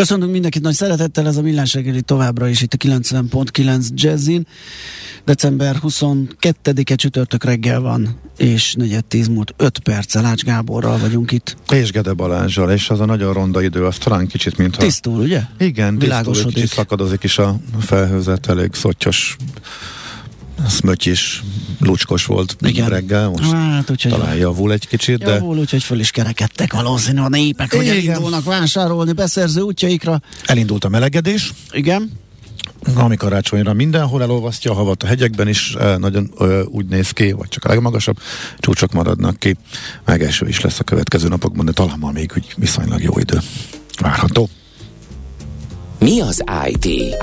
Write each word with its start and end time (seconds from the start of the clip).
Köszönünk 0.00 0.32
mindenkit 0.32 0.62
nagy 0.62 0.74
szeretettel, 0.74 1.26
ez 1.26 1.36
a 1.36 1.42
Millás 1.42 1.74
reggeli 1.74 2.02
továbbra 2.02 2.48
is 2.48 2.62
itt 2.62 2.72
a 2.72 2.76
90.9 2.76 3.88
Jazzin. 3.94 4.46
December 5.24 5.76
22-e 5.82 6.94
csütörtök 6.94 7.44
reggel 7.44 7.80
van, 7.80 8.20
és 8.36 8.74
negyed 8.74 9.04
tíz 9.04 9.28
múlt 9.28 9.54
5 9.56 9.78
perccel 9.78 10.24
Ács 10.24 10.42
Gáborral 10.42 10.98
vagyunk 10.98 11.32
itt. 11.32 11.56
És 11.72 11.90
Gede 11.90 12.12
Balázsral, 12.12 12.70
és 12.70 12.90
az 12.90 13.00
a 13.00 13.04
nagyon 13.04 13.32
ronda 13.32 13.62
idő, 13.62 13.84
az 13.84 13.96
talán 13.96 14.26
kicsit, 14.26 14.56
mint 14.56 14.76
ha... 14.76 14.82
Tisztul, 14.82 15.20
ugye? 15.20 15.42
Igen, 15.58 15.98
tisztul, 15.98 16.44
kicsit 16.44 16.68
szakadozik 16.68 17.22
is 17.22 17.38
a 17.38 17.56
felhőzet, 17.80 18.46
elég 18.46 18.74
szottyos 18.74 19.36
is 21.04 21.42
lucskos 21.80 22.24
volt 22.24 22.56
Igen. 22.60 22.88
reggel, 22.88 23.28
most 23.28 23.50
hát, 23.50 23.90
úgyhogy 23.90 24.12
talán 24.12 24.34
javul 24.34 24.72
egy 24.72 24.88
kicsit, 24.88 25.18
de... 25.18 25.30
Javul, 25.30 25.58
úgyhogy 25.58 25.82
föl 25.82 26.00
is 26.00 26.10
kerekedtek 26.10 26.72
valószínűleg 26.72 27.24
a 27.24 27.28
népek, 27.28 27.74
hogy 27.74 27.88
elindulnak 27.88 28.44
vásárolni 28.44 29.12
beszerző 29.12 29.60
útjaikra. 29.60 30.20
Elindult 30.44 30.84
a 30.84 30.88
melegedés. 30.88 31.52
Igen 31.70 32.18
ami 32.94 33.16
karácsonyra 33.16 33.72
mindenhol 33.72 34.22
elolvasztja 34.22 34.70
a 34.70 34.74
havat 34.74 35.02
a 35.02 35.06
hegyekben 35.06 35.48
is, 35.48 35.74
e, 35.74 35.96
nagyon 35.96 36.30
ö, 36.38 36.62
úgy 36.62 36.86
néz 36.86 37.10
ki, 37.10 37.32
vagy 37.32 37.48
csak 37.48 37.64
a 37.64 37.68
legmagasabb 37.68 38.18
csúcsok 38.58 38.92
maradnak 38.92 39.38
ki. 39.38 39.56
Megeső 40.04 40.48
is 40.48 40.60
lesz 40.60 40.80
a 40.80 40.84
következő 40.84 41.28
napokban, 41.28 41.64
de 41.64 41.72
talán 41.72 41.98
ma 41.98 42.10
még 42.10 42.32
úgy 42.36 42.54
viszonylag 42.56 43.02
jó 43.02 43.18
idő 43.18 43.38
várható. 44.00 44.48
Mi 46.00 46.20
az 46.20 46.44
IT? 46.66 47.16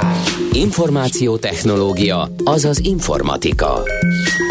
Információtechnológia, 0.52 2.30
azaz 2.44 2.80
informatika. 2.80 3.84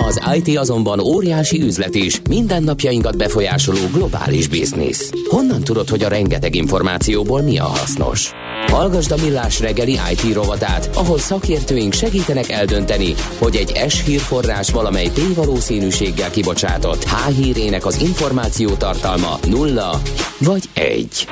Az 0.06 0.20
IT 0.36 0.58
azonban 0.58 1.00
óriási 1.00 1.62
üzlet 1.62 1.94
is, 1.94 2.20
mindennapjainkat 2.28 3.16
befolyásoló 3.16 3.78
globális 3.92 4.48
biznisz. 4.48 5.10
Honnan 5.28 5.60
tudod, 5.60 5.88
hogy 5.88 6.02
a 6.02 6.08
rengeteg 6.08 6.54
információból 6.54 7.42
mi 7.42 7.58
a 7.58 7.64
hasznos? 7.64 8.32
Hallgasd 8.64 9.12
a 9.12 9.16
Millás 9.22 9.60
reggeli 9.60 9.98
IT 10.10 10.32
rovatát, 10.32 10.90
ahol 10.94 11.18
szakértőink 11.18 11.92
segítenek 11.92 12.50
eldönteni, 12.50 13.14
hogy 13.38 13.56
egy 13.56 13.90
S 13.90 14.04
hírforrás 14.04 14.70
valamely 14.70 15.10
P 15.14 15.34
valószínűséggel 15.34 16.30
kibocsátott 16.30 17.04
H 17.04 17.28
hírének 17.28 17.86
az 17.86 18.00
információ 18.00 18.74
tartalma 18.74 19.38
nulla 19.48 20.00
vagy 20.38 20.64
egy. 20.74 21.26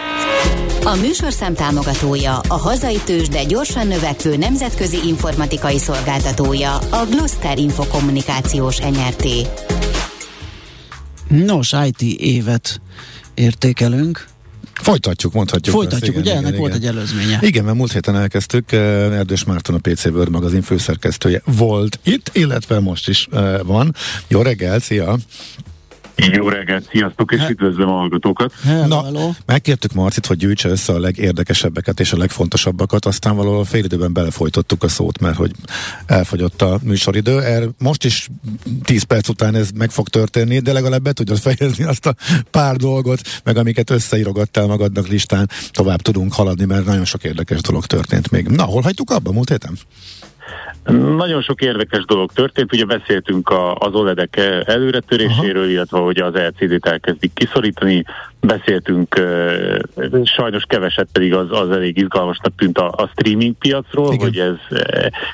A 0.84 0.95
műsorszám 0.95 1.55
támogatója, 1.55 2.39
a 2.48 2.55
hazai 2.55 3.00
tős, 3.05 3.28
de 3.28 3.45
gyorsan 3.45 3.86
növekvő 3.86 4.36
nemzetközi 4.36 4.98
informatikai 5.06 5.78
szolgáltatója, 5.78 6.75
a 6.75 7.06
Gloster 7.11 7.58
Infokommunikációs 7.58 8.78
NRT. 8.78 9.27
Nos, 11.28 11.75
IT 11.86 12.02
évet 12.20 12.80
értékelünk. 13.34 14.33
Folytatjuk, 14.83 15.33
mondhatjuk. 15.33 15.77
Folytatjuk, 15.77 16.17
azt, 16.17 16.20
ugye? 16.20 16.30
Igen, 16.30 16.36
Ennek 16.36 16.48
igen. 16.48 16.61
volt 16.61 16.74
egy 16.74 16.86
előzménye. 16.86 17.39
Igen, 17.40 17.64
mert 17.64 17.77
múlt 17.77 17.92
héten 17.92 18.17
elkezdtük. 18.17 18.73
Eh, 18.73 19.18
Erdős 19.18 19.45
Márton, 19.45 19.74
a 19.74 19.79
PC 19.79 20.05
World 20.05 20.30
magazin 20.30 20.62
főszerkesztője 20.62 21.42
volt 21.45 21.98
itt, 22.02 22.30
illetve 22.33 22.80
most 22.80 23.08
is 23.08 23.29
eh, 23.33 23.58
van. 23.63 23.95
Jó 24.29 24.42
reggel, 24.42 24.80
szia! 24.80 25.18
Jó 26.17 26.48
reggelt, 26.48 26.89
sziasztok, 26.91 27.33
és 27.33 27.48
üdvözlöm 27.48 27.89
a 27.89 27.92
hallgatókat. 27.92 28.52
Hello, 28.63 28.86
Na, 28.86 29.05
hello. 29.05 29.30
megkértük 29.47 29.92
Marcit, 29.92 30.27
hogy 30.27 30.36
gyűjtse 30.36 30.69
össze 30.69 30.92
a 30.92 30.98
legérdekesebbeket 30.98 32.01
és 32.01 32.13
a 32.13 32.17
legfontosabbakat, 32.17 33.05
aztán 33.05 33.36
valahol 33.36 33.64
fél 33.64 33.85
időben 33.85 34.13
belefolytottuk 34.13 34.83
a 34.83 34.89
szót, 34.89 35.20
mert 35.20 35.36
hogy 35.36 35.51
elfogyott 36.07 36.63
a 36.63 36.79
műsoridő. 36.83 37.41
Er, 37.41 37.69
most 37.79 38.05
is 38.05 38.29
10 38.83 39.02
perc 39.02 39.29
után 39.29 39.55
ez 39.55 39.70
meg 39.70 39.91
fog 39.91 40.08
történni, 40.08 40.58
de 40.58 40.73
legalább 40.73 41.02
be 41.02 41.13
tudod 41.13 41.39
fejezni 41.39 41.85
azt 41.85 42.07
a 42.07 42.14
pár 42.51 42.77
dolgot, 42.77 43.20
meg 43.45 43.57
amiket 43.57 43.91
összeírogattál 43.91 44.67
magadnak 44.67 45.08
listán, 45.08 45.51
tovább 45.70 46.02
tudunk 46.02 46.33
haladni, 46.33 46.64
mert 46.64 46.85
nagyon 46.85 47.05
sok 47.05 47.25
érdekes 47.25 47.61
dolog 47.61 47.86
történt 47.86 48.31
még. 48.31 48.46
Na, 48.46 48.63
hol 48.64 48.83
hagytuk 48.83 49.11
abba 49.11 49.33
múlt 49.33 49.48
héten? 49.48 49.79
Nagyon 51.17 51.43
sok 51.43 51.61
érdekes 51.61 52.05
dolog 52.05 52.33
történt, 52.33 52.73
ugye 52.73 52.85
beszéltünk 52.85 53.49
a, 53.49 53.75
az 53.75 53.95
OLED-ek 53.95 54.37
előretöréséről, 54.65 55.63
Aha. 55.63 55.71
illetve 55.71 55.99
hogy 55.99 56.19
az 56.19 56.33
LCD-t 56.35 56.87
elkezdik 56.87 57.33
kiszorítani, 57.35 58.05
beszéltünk 58.41 59.21
sajnos 60.25 60.65
keveset, 60.67 61.09
pedig 61.13 61.35
az, 61.35 61.47
az 61.51 61.71
elég 61.71 61.97
izgalmasnak 61.97 62.53
tűnt 62.57 62.79
a, 62.79 62.89
a 62.97 63.11
streaming 63.13 63.55
piacról, 63.59 64.13
Igen. 64.13 64.27
hogy 64.27 64.39
ez, 64.39 64.79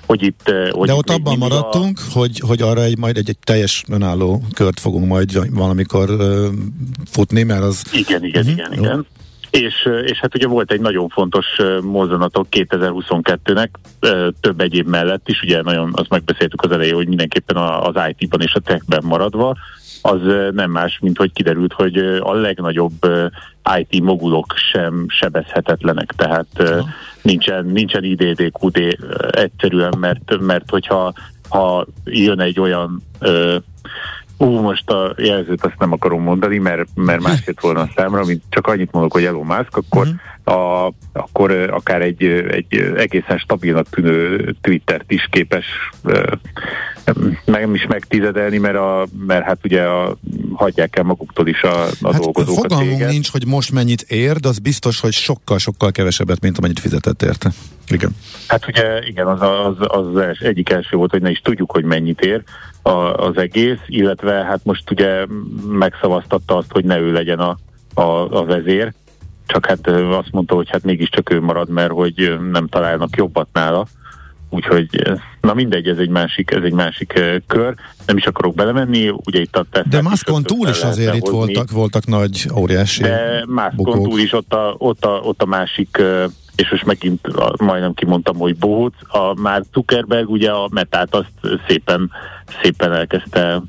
hogy 0.07 0.23
itt... 0.23 0.53
Hogy 0.71 0.89
De 0.89 0.95
ott 0.95 1.11
abban 1.11 1.39
maradtunk, 1.39 1.99
a... 1.99 2.19
hogy, 2.19 2.41
hogy 2.47 2.63
arra 2.63 2.83
egy, 2.83 2.99
majd 2.99 3.17
egy, 3.17 3.29
egy 3.29 3.39
teljes 3.45 3.85
önálló 3.89 4.43
kört 4.55 4.81
fogunk 4.81 5.07
majd 5.07 5.55
valamikor 5.55 6.11
uh, 6.11 6.47
futni, 7.11 7.43
mert 7.43 7.63
az... 7.63 7.83
Igen, 7.93 8.25
igen, 8.25 8.47
uh-huh. 8.47 8.59
igen, 8.59 8.73
igen. 8.73 9.07
És, 9.51 9.89
és 10.05 10.19
hát 10.19 10.35
ugye 10.35 10.47
volt 10.47 10.73
egy 10.73 10.81
nagyon 10.81 11.09
fontos 11.09 11.47
mozzanatok 11.83 12.47
2022-nek, 12.51 13.69
több 14.41 14.61
egyéb 14.61 14.89
mellett 14.89 15.29
is, 15.29 15.43
ugye 15.43 15.63
nagyon 15.63 15.91
azt 15.95 16.11
megbeszéltük 16.11 16.63
az 16.63 16.71
elején, 16.71 16.95
hogy 16.95 17.09
mindenképpen 17.09 17.57
az 17.57 17.95
IT-ban 18.09 18.41
és 18.41 18.55
a 18.55 18.61
techben 18.61 19.03
maradva, 19.05 19.57
az 20.03 20.21
nem 20.53 20.71
más, 20.71 20.99
mint 21.01 21.19
hogy 21.19 21.33
kiderült, 21.33 21.73
hogy 21.73 21.99
a 22.21 22.33
legnagyobb 22.33 23.07
IT 23.79 24.03
mogulok 24.03 24.55
sem 24.57 25.07
sebezhetetlenek, 25.09 26.13
tehát 26.17 26.47
uh-huh. 26.59 26.89
nincsen, 27.23 27.67
nincsen 27.67 28.05
IDDQD 28.05 28.99
egyszerűen, 29.31 29.95
mert, 29.99 30.39
mert 30.41 30.71
hogyha 30.71 31.13
ha 31.49 31.87
jön 32.05 32.41
egy 32.41 32.61
olyan 32.61 33.03
Ú, 34.41 34.61
most 34.61 34.91
a 34.91 35.15
jelzőt 35.17 35.65
azt 35.65 35.79
nem 35.79 35.93
akarom 35.93 36.23
mondani, 36.23 36.59
mert, 36.59 36.89
mert 36.95 37.23
más 37.23 37.43
jött 37.47 37.61
volna 37.61 37.81
a 37.81 37.91
számra, 37.97 38.25
mint 38.25 38.43
csak 38.49 38.67
annyit 38.67 38.93
mondok, 38.93 39.13
hogy 39.13 39.25
Elon 39.25 39.47
Musk, 39.47 39.77
akkor, 39.77 40.07
uh-huh. 40.07 40.59
a, 40.59 40.93
akkor 41.13 41.51
akár 41.51 42.03
egy, 42.03 42.23
egy 42.25 42.75
egészen 42.97 43.39
stabilnak 43.39 43.89
tűnő 43.91 44.55
Twittert 44.61 45.13
is 45.13 45.29
képes 45.31 45.67
nem 47.45 47.75
is 47.75 47.87
megtizedelni, 47.87 48.59
mert, 48.59 48.77
a, 48.77 49.07
mert 49.27 49.45
hát 49.45 49.59
ugye 49.65 49.83
a, 49.83 50.17
hagyják 50.53 50.97
el 50.97 51.05
maguktól 51.05 51.47
is 51.47 51.63
a, 51.63 51.83
a 51.85 52.13
hát 52.13 52.23
dolgozókat. 52.23 52.73
Fogalmunk 52.73 53.09
nincs, 53.09 53.31
hogy 53.31 53.47
most 53.47 53.73
mennyit 53.73 54.03
ér, 54.03 54.37
de 54.37 54.49
az 54.49 54.59
biztos, 54.59 55.01
hogy 55.01 55.13
sokkal-sokkal 55.13 55.91
kevesebbet, 55.91 56.41
mint 56.41 56.59
amennyit 56.59 56.81
fizetett 56.81 57.23
érte. 57.23 57.53
Igen. 57.91 58.17
Hát 58.49 58.67
ugye 58.67 59.07
igen, 59.07 59.27
az, 59.27 59.41
az, 59.41 59.77
az, 59.79 60.37
egyik 60.41 60.71
első 60.71 60.97
volt, 60.97 61.11
hogy 61.11 61.23
ne 61.23 61.31
is 61.31 61.41
tudjuk, 61.41 61.71
hogy 61.71 61.85
mennyit 61.85 62.21
ér 62.21 62.43
a, 62.83 62.91
az 62.91 63.37
egész, 63.37 63.79
illetve 63.87 64.33
hát 64.33 64.61
most 64.63 64.91
ugye 64.91 65.27
megszavaztatta 65.69 66.57
azt, 66.57 66.73
hogy 66.73 66.85
ne 66.85 66.99
ő 66.99 67.13
legyen 67.13 67.39
a, 67.39 67.57
a, 67.95 68.39
a 68.39 68.45
vezér, 68.45 68.93
csak 69.47 69.67
hát 69.67 69.87
azt 69.89 70.31
mondta, 70.31 70.55
hogy 70.55 70.71
hát 70.71 70.83
mégiscsak 70.83 71.33
ő 71.33 71.41
marad, 71.41 71.69
mert 71.69 71.93
hogy 71.93 72.39
nem 72.51 72.67
találnak 72.67 73.17
jobbat 73.17 73.49
nála. 73.53 73.87
Úgyhogy, 74.53 75.03
na 75.41 75.55
mindegy, 75.55 75.89
ez 75.89 75.99
egy 75.99 76.09
másik, 76.09 76.51
ez 76.51 76.63
egy 76.63 76.73
másik 76.73 77.13
uh, 77.17 77.37
kör. 77.47 77.75
Nem 78.07 78.17
is 78.17 78.27
akarok 78.27 78.55
belemenni, 78.55 79.09
ugye 79.09 79.41
itt 79.41 79.57
a 79.57 79.67
De 79.89 80.03
Maszkon 80.03 80.43
túl 80.43 80.69
is 80.69 80.83
azért 80.83 81.15
itt 81.15 81.29
voltak, 81.29 81.71
voltak 81.71 82.07
nagy, 82.07 82.51
óriási 82.55 83.03
De 83.03 83.45
Maszkon 83.47 84.03
túl 84.03 84.21
is 84.21 84.33
ott 84.33 84.53
a, 84.53 84.75
ott 84.79 85.05
a, 85.05 85.21
ott 85.23 85.43
a 85.43 85.47
másik 85.47 85.97
uh, 86.01 86.25
és 86.57 86.71
most 86.71 86.85
megint 86.85 87.27
a, 87.27 87.55
majdnem 87.59 87.95
kimondtam, 87.95 88.37
hogy 88.37 88.57
bohóc, 88.57 88.95
a 89.09 89.41
már 89.41 89.63
Zuckerberg 89.73 90.31
ugye 90.31 90.51
a 90.51 90.69
metát 90.73 91.15
azt 91.15 91.59
szépen, 91.67 92.11
szépen 92.63 92.93
elkezdte, 92.93 93.63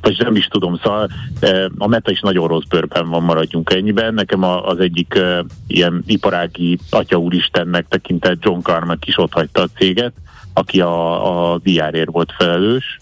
vagy 0.00 0.18
nem 0.18 0.36
is 0.36 0.46
tudom, 0.46 0.76
szóval 0.82 1.08
e, 1.40 1.70
a 1.78 1.86
meta 1.86 2.10
is 2.10 2.20
nagyon 2.20 2.48
rossz 2.48 2.66
bőrben 2.68 3.08
van, 3.08 3.22
maradjunk 3.22 3.72
ennyiben. 3.72 4.14
Nekem 4.14 4.42
az 4.42 4.78
egyik 4.78 5.14
e, 5.14 5.44
ilyen 5.66 6.02
iparági 6.06 6.78
atya 6.90 7.16
úristennek 7.16 7.86
tekintett 7.88 8.44
John 8.44 8.60
Carmack 8.60 9.06
is 9.06 9.18
ott 9.18 9.32
hagyta 9.32 9.62
a 9.62 9.68
céget, 9.76 10.12
aki 10.52 10.80
a, 10.80 11.52
a 11.52 11.58
VR-ért 11.64 12.10
volt 12.10 12.32
felelős, 12.38 12.98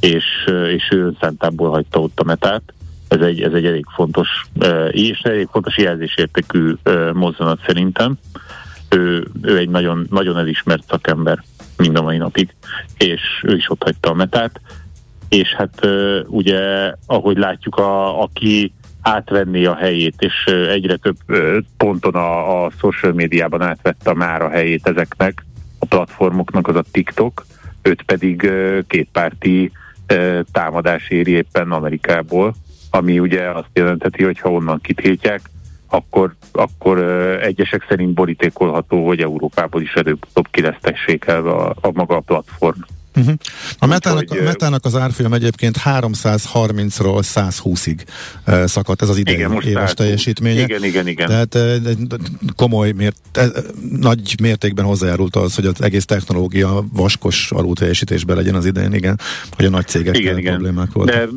és, 0.00 0.24
és 0.68 0.88
ő 0.90 1.04
önszentából 1.04 1.70
hagyta 1.70 2.00
ott 2.00 2.20
a 2.20 2.24
metát. 2.24 2.62
Ez 3.08 3.20
egy, 3.20 3.42
ez 3.42 3.52
egy 3.52 3.66
elég 3.66 3.84
fontos, 3.94 4.28
e, 4.58 4.86
és 4.88 5.20
elég 5.20 5.48
fontos 5.50 5.76
jelzésértékű 5.76 6.74
mozzanat 7.12 7.60
szerintem 7.66 8.18
ő, 8.94 9.26
ő 9.42 9.58
egy 9.58 9.68
nagyon, 9.68 10.06
nagyon 10.10 10.38
elismert 10.38 10.84
szakember. 10.88 11.42
mind 11.76 11.96
a 11.96 12.02
mai 12.02 12.16
napig, 12.16 12.54
és 12.98 13.20
ő 13.42 13.56
is 13.56 13.70
ott 13.70 13.82
hagyta 13.82 14.10
a 14.10 14.14
metát, 14.14 14.60
és 15.28 15.54
hát 15.54 15.86
ugye, 16.26 16.92
ahogy 17.06 17.36
látjuk, 17.36 17.76
a, 17.76 18.22
aki 18.22 18.72
átvenni 19.02 19.64
a 19.64 19.74
helyét, 19.74 20.14
és 20.18 20.44
egyre 20.68 20.96
több 20.96 21.16
ponton 21.76 22.14
a, 22.14 22.64
a 22.64 22.70
social 22.78 23.12
médiában 23.12 23.62
átvette 23.62 24.14
már 24.14 24.42
a 24.42 24.50
helyét 24.50 24.86
ezeknek 24.86 25.44
a 25.78 25.86
platformoknak, 25.86 26.68
az 26.68 26.76
a 26.76 26.84
TikTok, 26.90 27.46
őt 27.82 28.02
pedig 28.02 28.50
kétpárti 28.86 29.72
támadás 30.52 31.08
éri 31.08 31.30
éppen 31.30 31.72
Amerikából, 31.72 32.54
ami 32.90 33.18
ugye 33.18 33.50
azt 33.50 33.70
jelenteti, 33.72 34.24
hogy 34.24 34.38
ha 34.38 34.50
onnan 34.52 34.80
kitiltják, 34.80 35.40
akkor, 35.92 36.34
akkor 36.52 36.98
egyesek 37.42 37.84
szerint 37.88 38.14
borítékolható, 38.14 39.06
hogy 39.06 39.20
Európából 39.20 39.82
is 39.82 39.92
előbb-utóbb 39.92 40.48
kilesztessék 40.50 41.24
el 41.24 41.46
a, 41.46 41.74
a 41.80 41.90
maga 41.92 42.16
a 42.16 42.20
platform. 42.20 42.80
Uh-huh. 43.16 43.34
A 43.78 43.86
metának, 43.86 44.28
hogy, 44.28 44.38
a 44.38 44.42
metának 44.42 44.84
az 44.84 44.96
árfolyam 44.96 45.32
egyébként 45.32 45.76
330-ról 45.84 47.22
120-ig 47.34 48.04
uh, 48.46 48.64
szakadt, 48.64 49.02
ez 49.02 49.08
az 49.08 49.16
idei 49.16 49.34
igen, 49.34 49.60
éves 49.60 49.94
teljesítménye. 49.94 50.62
Igen, 50.62 50.84
igen, 50.84 51.06
igen. 51.06 51.26
Tehát 51.26 51.54
uh, 51.54 51.92
komoly, 52.56 52.92
mért, 52.92 53.16
uh, 53.38 53.46
nagy 53.90 54.34
mértékben 54.42 54.84
hozzájárult 54.84 55.36
az, 55.36 55.54
hogy 55.54 55.66
az 55.66 55.82
egész 55.82 56.04
technológia 56.04 56.84
vaskos 56.92 57.50
alulteljesítésben 57.50 58.36
legyen 58.36 58.54
az 58.54 58.66
idején, 58.66 58.92
igen, 58.92 59.20
hogy 59.56 59.64
a 59.64 59.70
nagy 59.70 59.86
cégek 59.86 60.18
igen, 60.18 60.38
igen. 60.38 60.52
problémák 60.52 60.92
voltak. 60.92 61.14
De 61.14 61.28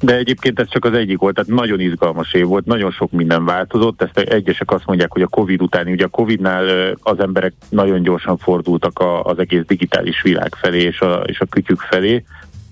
de 0.00 0.16
egyébként 0.16 0.60
ez 0.60 0.68
csak 0.68 0.84
az 0.84 0.92
egyik 0.92 1.18
volt, 1.18 1.34
tehát 1.34 1.50
nagyon 1.50 1.80
izgalmas 1.80 2.32
év 2.32 2.46
volt, 2.46 2.64
nagyon 2.64 2.90
sok 2.90 3.10
minden 3.10 3.44
változott, 3.44 4.02
ezt 4.02 4.18
egyesek 4.18 4.70
azt 4.70 4.86
mondják, 4.86 5.12
hogy 5.12 5.22
a 5.22 5.26
Covid 5.26 5.62
utáni, 5.62 5.92
ugye 5.92 6.04
a 6.04 6.08
Covidnál 6.08 6.94
az 7.02 7.20
emberek 7.20 7.52
nagyon 7.68 8.02
gyorsan 8.02 8.36
fordultak 8.36 8.98
a, 8.98 9.24
az 9.24 9.38
egész 9.38 9.62
digitális 9.66 10.22
világ 10.22 10.54
felé 10.54 10.82
és 10.82 11.00
a, 11.00 11.14
és 11.26 11.40
a 11.40 11.46
kütyük 11.46 11.80
felé, 11.80 12.24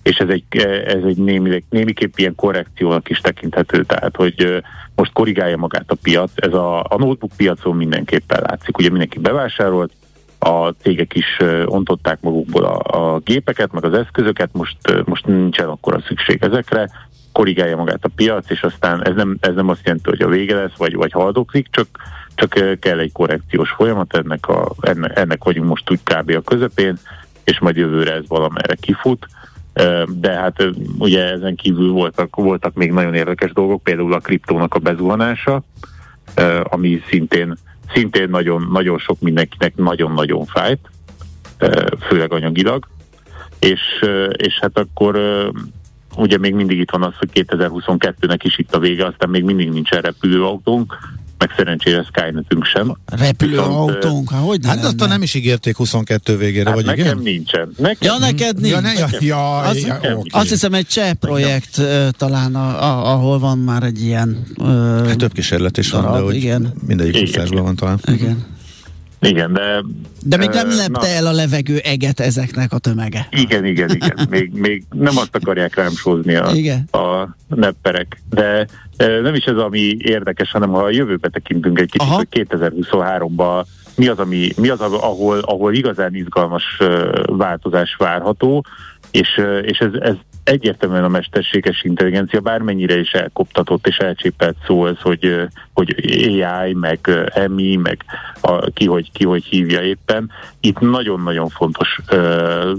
és 0.03 0.17
ez 0.17 0.29
egy, 0.29 0.45
ez 0.87 1.03
egy 1.05 1.17
némi, 1.17 1.65
némiképp 1.71 2.17
ilyen 2.17 2.35
korrekciónak 2.35 3.11
is 3.11 3.19
tekinthető, 3.19 3.83
tehát 3.83 4.17
hogy 4.17 4.63
most 4.95 5.13
korrigálja 5.13 5.57
magát 5.57 5.91
a 5.91 5.97
piac, 6.03 6.31
ez 6.35 6.53
a, 6.53 6.79
a 6.81 6.97
notebook 6.99 7.31
piacon 7.37 7.77
mindenképpen 7.77 8.43
látszik, 8.43 8.79
ugye 8.79 8.89
mindenki 8.89 9.19
bevásárolt, 9.19 9.93
a 10.39 10.69
cégek 10.83 11.15
is 11.15 11.37
ontották 11.65 12.21
magukból 12.21 12.65
a, 12.65 13.15
a 13.15 13.19
gépeket, 13.19 13.73
meg 13.73 13.85
az 13.85 13.93
eszközöket, 13.93 14.49
most, 14.53 14.77
most 15.05 15.27
nincsen 15.27 15.69
akkor 15.69 15.95
a 15.95 16.03
szükség 16.07 16.43
ezekre, 16.43 16.91
korrigálja 17.39 17.77
magát 17.77 18.05
a 18.05 18.11
piac, 18.17 18.51
és 18.51 18.63
aztán 18.63 19.07
ez 19.07 19.15
nem, 19.15 19.37
ez 19.41 19.55
nem 19.55 19.69
azt 19.69 19.85
jelenti, 19.85 20.09
hogy 20.09 20.23
a 20.23 20.29
vége 20.29 20.55
lesz, 20.55 20.77
vagy, 20.77 20.95
vagy 20.95 21.13
haldoklik, 21.13 21.67
csak, 21.71 21.87
csak 22.35 22.79
kell 22.81 22.99
egy 22.99 23.13
korrekciós 23.13 23.71
folyamat, 23.71 24.17
ennek, 24.17 24.49
a, 24.49 24.73
ennek, 24.81 25.19
ennek 25.19 25.45
vagyunk 25.45 25.69
most 25.69 25.91
úgy 25.91 26.01
kb. 26.03 26.31
a 26.31 26.41
közepén, 26.41 26.99
és 27.45 27.59
majd 27.59 27.77
jövőre 27.77 28.13
ez 28.13 28.29
valamerre 28.29 28.75
kifut. 28.75 29.27
De 30.09 30.33
hát 30.33 30.65
ugye 30.99 31.33
ezen 31.33 31.55
kívül 31.55 31.91
voltak, 31.91 32.37
voltak 32.37 32.75
még 32.75 32.93
nagyon 32.93 33.15
érdekes 33.15 33.53
dolgok, 33.53 33.83
például 33.83 34.13
a 34.13 34.19
kriptónak 34.19 34.75
a 34.75 34.79
bezuhanása, 34.79 35.63
ami 36.63 37.03
szintén, 37.09 37.55
szintén 37.93 38.29
nagyon, 38.29 38.69
nagyon 38.73 38.99
sok 38.99 39.21
mindenkinek 39.21 39.77
nagyon-nagyon 39.77 40.45
fájt, 40.45 40.91
főleg 42.09 42.33
anyagilag, 42.33 42.89
és, 43.59 43.81
és 44.37 44.59
hát 44.61 44.79
akkor 44.79 45.17
ugye 46.19 46.39
még 46.39 46.55
mindig 46.55 46.79
itt 46.79 46.91
van 46.91 47.03
az, 47.03 47.13
hogy 47.19 47.29
2022-nek 47.35 48.39
is 48.43 48.59
itt 48.59 48.75
a 48.75 48.79
vége, 48.79 49.07
aztán 49.07 49.29
még 49.29 49.45
mindig 49.45 49.71
nincsen 49.71 50.01
repülőautónk, 50.01 50.97
meg 51.39 51.51
szerencsére 51.57 52.07
Skynetünk 52.13 52.65
sem. 52.65 52.97
Repülőautónk, 53.07 54.31
hát 54.31 54.43
hogy 54.43 54.61
Hát 54.67 54.85
azt 54.85 55.09
nem 55.09 55.23
is 55.23 55.35
ígérték 55.35 55.77
22 55.77 56.37
végére, 56.37 56.65
hát 56.65 56.75
vagy 56.75 56.85
nekem 56.85 57.05
igen? 57.05 57.19
nincsen. 57.19 57.73
Nekem 57.77 58.13
ja, 58.13 58.19
neked 58.19 58.61
nincs. 58.61 58.73
Ja, 58.73 58.81
ne, 58.81 58.93
ja, 58.93 59.07
ja, 59.21 59.59
az, 59.59 59.87
ja, 59.87 59.99
ja, 60.03 60.21
azt 60.31 60.49
hiszem 60.49 60.75
egy 60.75 60.87
cseh 60.87 61.13
projekt 61.13 61.77
nekem. 61.77 62.11
talán, 62.11 62.55
a, 62.55 62.83
a, 62.83 63.13
ahol 63.13 63.39
van 63.39 63.59
már 63.59 63.83
egy 63.83 64.03
ilyen 64.03 64.43
uh, 64.57 64.67
hát 65.07 65.17
több 65.17 65.33
kísérlet 65.33 65.79
is 65.79 65.91
darab, 65.91 66.11
van, 66.11 66.19
de 66.19 66.25
hogy 66.25 66.35
igen. 66.35 66.73
mindegyik 66.87 67.23
országban 67.23 67.63
van 67.63 67.77
talán. 67.77 67.99
Igen. 68.07 68.58
Igen, 69.21 69.53
de... 69.53 69.85
De 70.23 70.37
még 70.37 70.49
nem 70.49 70.69
lepte 70.69 71.01
na, 71.01 71.07
el 71.07 71.27
a 71.27 71.33
levegő 71.33 71.79
eget 71.79 72.21
ezeknek 72.21 72.73
a 72.73 72.79
tömege. 72.79 73.27
Igen, 73.31 73.65
igen, 73.65 73.91
igen. 73.91 74.27
Még, 74.31 74.51
még 74.53 74.85
nem 74.91 75.17
azt 75.17 75.37
akarják 75.37 75.75
rám 75.75 75.91
sózni 75.91 76.35
a, 76.35 76.51
igen. 76.53 76.89
a 76.91 77.29
nepperek. 77.49 78.23
De 78.31 78.67
nem 78.97 79.35
is 79.35 79.45
ez, 79.45 79.57
ami 79.57 79.97
érdekes, 79.99 80.51
hanem 80.51 80.71
ha 80.71 80.83
a 80.83 80.91
jövőbe 80.91 81.29
tekintünk 81.29 81.79
egy 81.79 81.91
kicsit, 81.91 82.09
Aha. 82.09 82.17
hogy 82.17 82.29
2023-ban 82.31 83.65
mi 83.97 84.09
az, 84.09 84.19
ami, 84.19 84.49
mi 84.57 84.69
az 84.69 84.81
ahol, 84.81 85.39
ahol 85.39 85.75
igazán 85.75 86.15
izgalmas 86.15 86.65
változás 87.27 87.97
várható, 87.99 88.65
és, 89.11 89.41
és 89.63 89.79
ez, 89.79 89.93
ez 90.01 90.15
egyértelműen 90.49 91.05
a 91.05 91.09
mesterséges 91.09 91.83
intelligencia 91.83 92.41
bármennyire 92.41 92.99
is 92.99 93.13
elkoptatott 93.13 93.87
és 93.87 93.97
elcsépelt 93.97 94.57
szó 94.67 94.87
ez, 94.87 95.01
hogy, 95.01 95.49
hogy 95.73 95.95
AI, 96.27 96.73
meg 96.73 97.11
EMI, 97.35 97.77
meg 97.77 98.05
a, 98.41 98.71
ki, 98.71 98.87
hogy, 98.87 99.13
ki 99.13 99.25
hogy 99.25 99.45
hívja 99.45 99.83
éppen. 99.83 100.31
Itt 100.61 100.81
nagyon-nagyon 100.81 101.49
fontos 101.49 101.99
uh, 102.11 102.71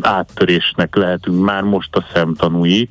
áttörésnek 0.00 0.94
lehetünk 0.94 1.44
már 1.44 1.62
most 1.62 1.96
a 1.96 2.06
szemtanúi, 2.12 2.88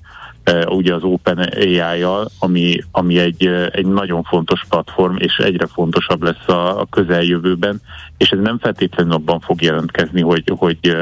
ugye 0.65 0.93
az 0.93 1.03
Open 1.03 1.37
AI-jal, 1.37 2.29
ami, 2.39 2.77
ami 2.91 3.19
egy, 3.19 3.45
egy 3.71 3.85
nagyon 3.85 4.23
fontos 4.23 4.65
platform, 4.69 5.15
és 5.17 5.37
egyre 5.37 5.65
fontosabb 5.65 6.23
lesz 6.23 6.47
a, 6.47 6.79
a 6.79 6.85
közeljövőben, 6.89 7.81
és 8.17 8.29
ez 8.29 8.39
nem 8.39 8.59
feltétlenül 8.59 9.13
abban 9.13 9.39
fog 9.39 9.61
jelentkezni, 9.61 10.21
hogy, 10.21 10.51
hogy 10.55 10.95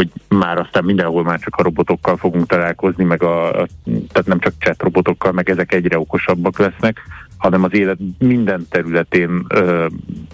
hogy 0.00 0.38
már 0.38 0.58
aztán 0.58 0.84
mindenhol 0.84 1.22
már 1.22 1.38
csak 1.38 1.56
a 1.56 1.62
robotokkal 1.62 2.16
fogunk 2.16 2.46
találkozni, 2.46 3.04
meg 3.04 3.22
a, 3.22 3.60
a 3.60 3.66
tehát 3.84 4.26
nem 4.26 4.38
csak 4.38 4.52
chat 4.58 4.82
robotokkal, 4.82 5.32
meg 5.32 5.50
ezek 5.50 5.74
egyre 5.74 5.98
okosabbak 5.98 6.58
lesznek, 6.58 7.00
hanem 7.38 7.64
az 7.64 7.74
élet 7.74 7.98
minden 8.18 8.66
területén 8.70 9.44
ö, 9.48 9.86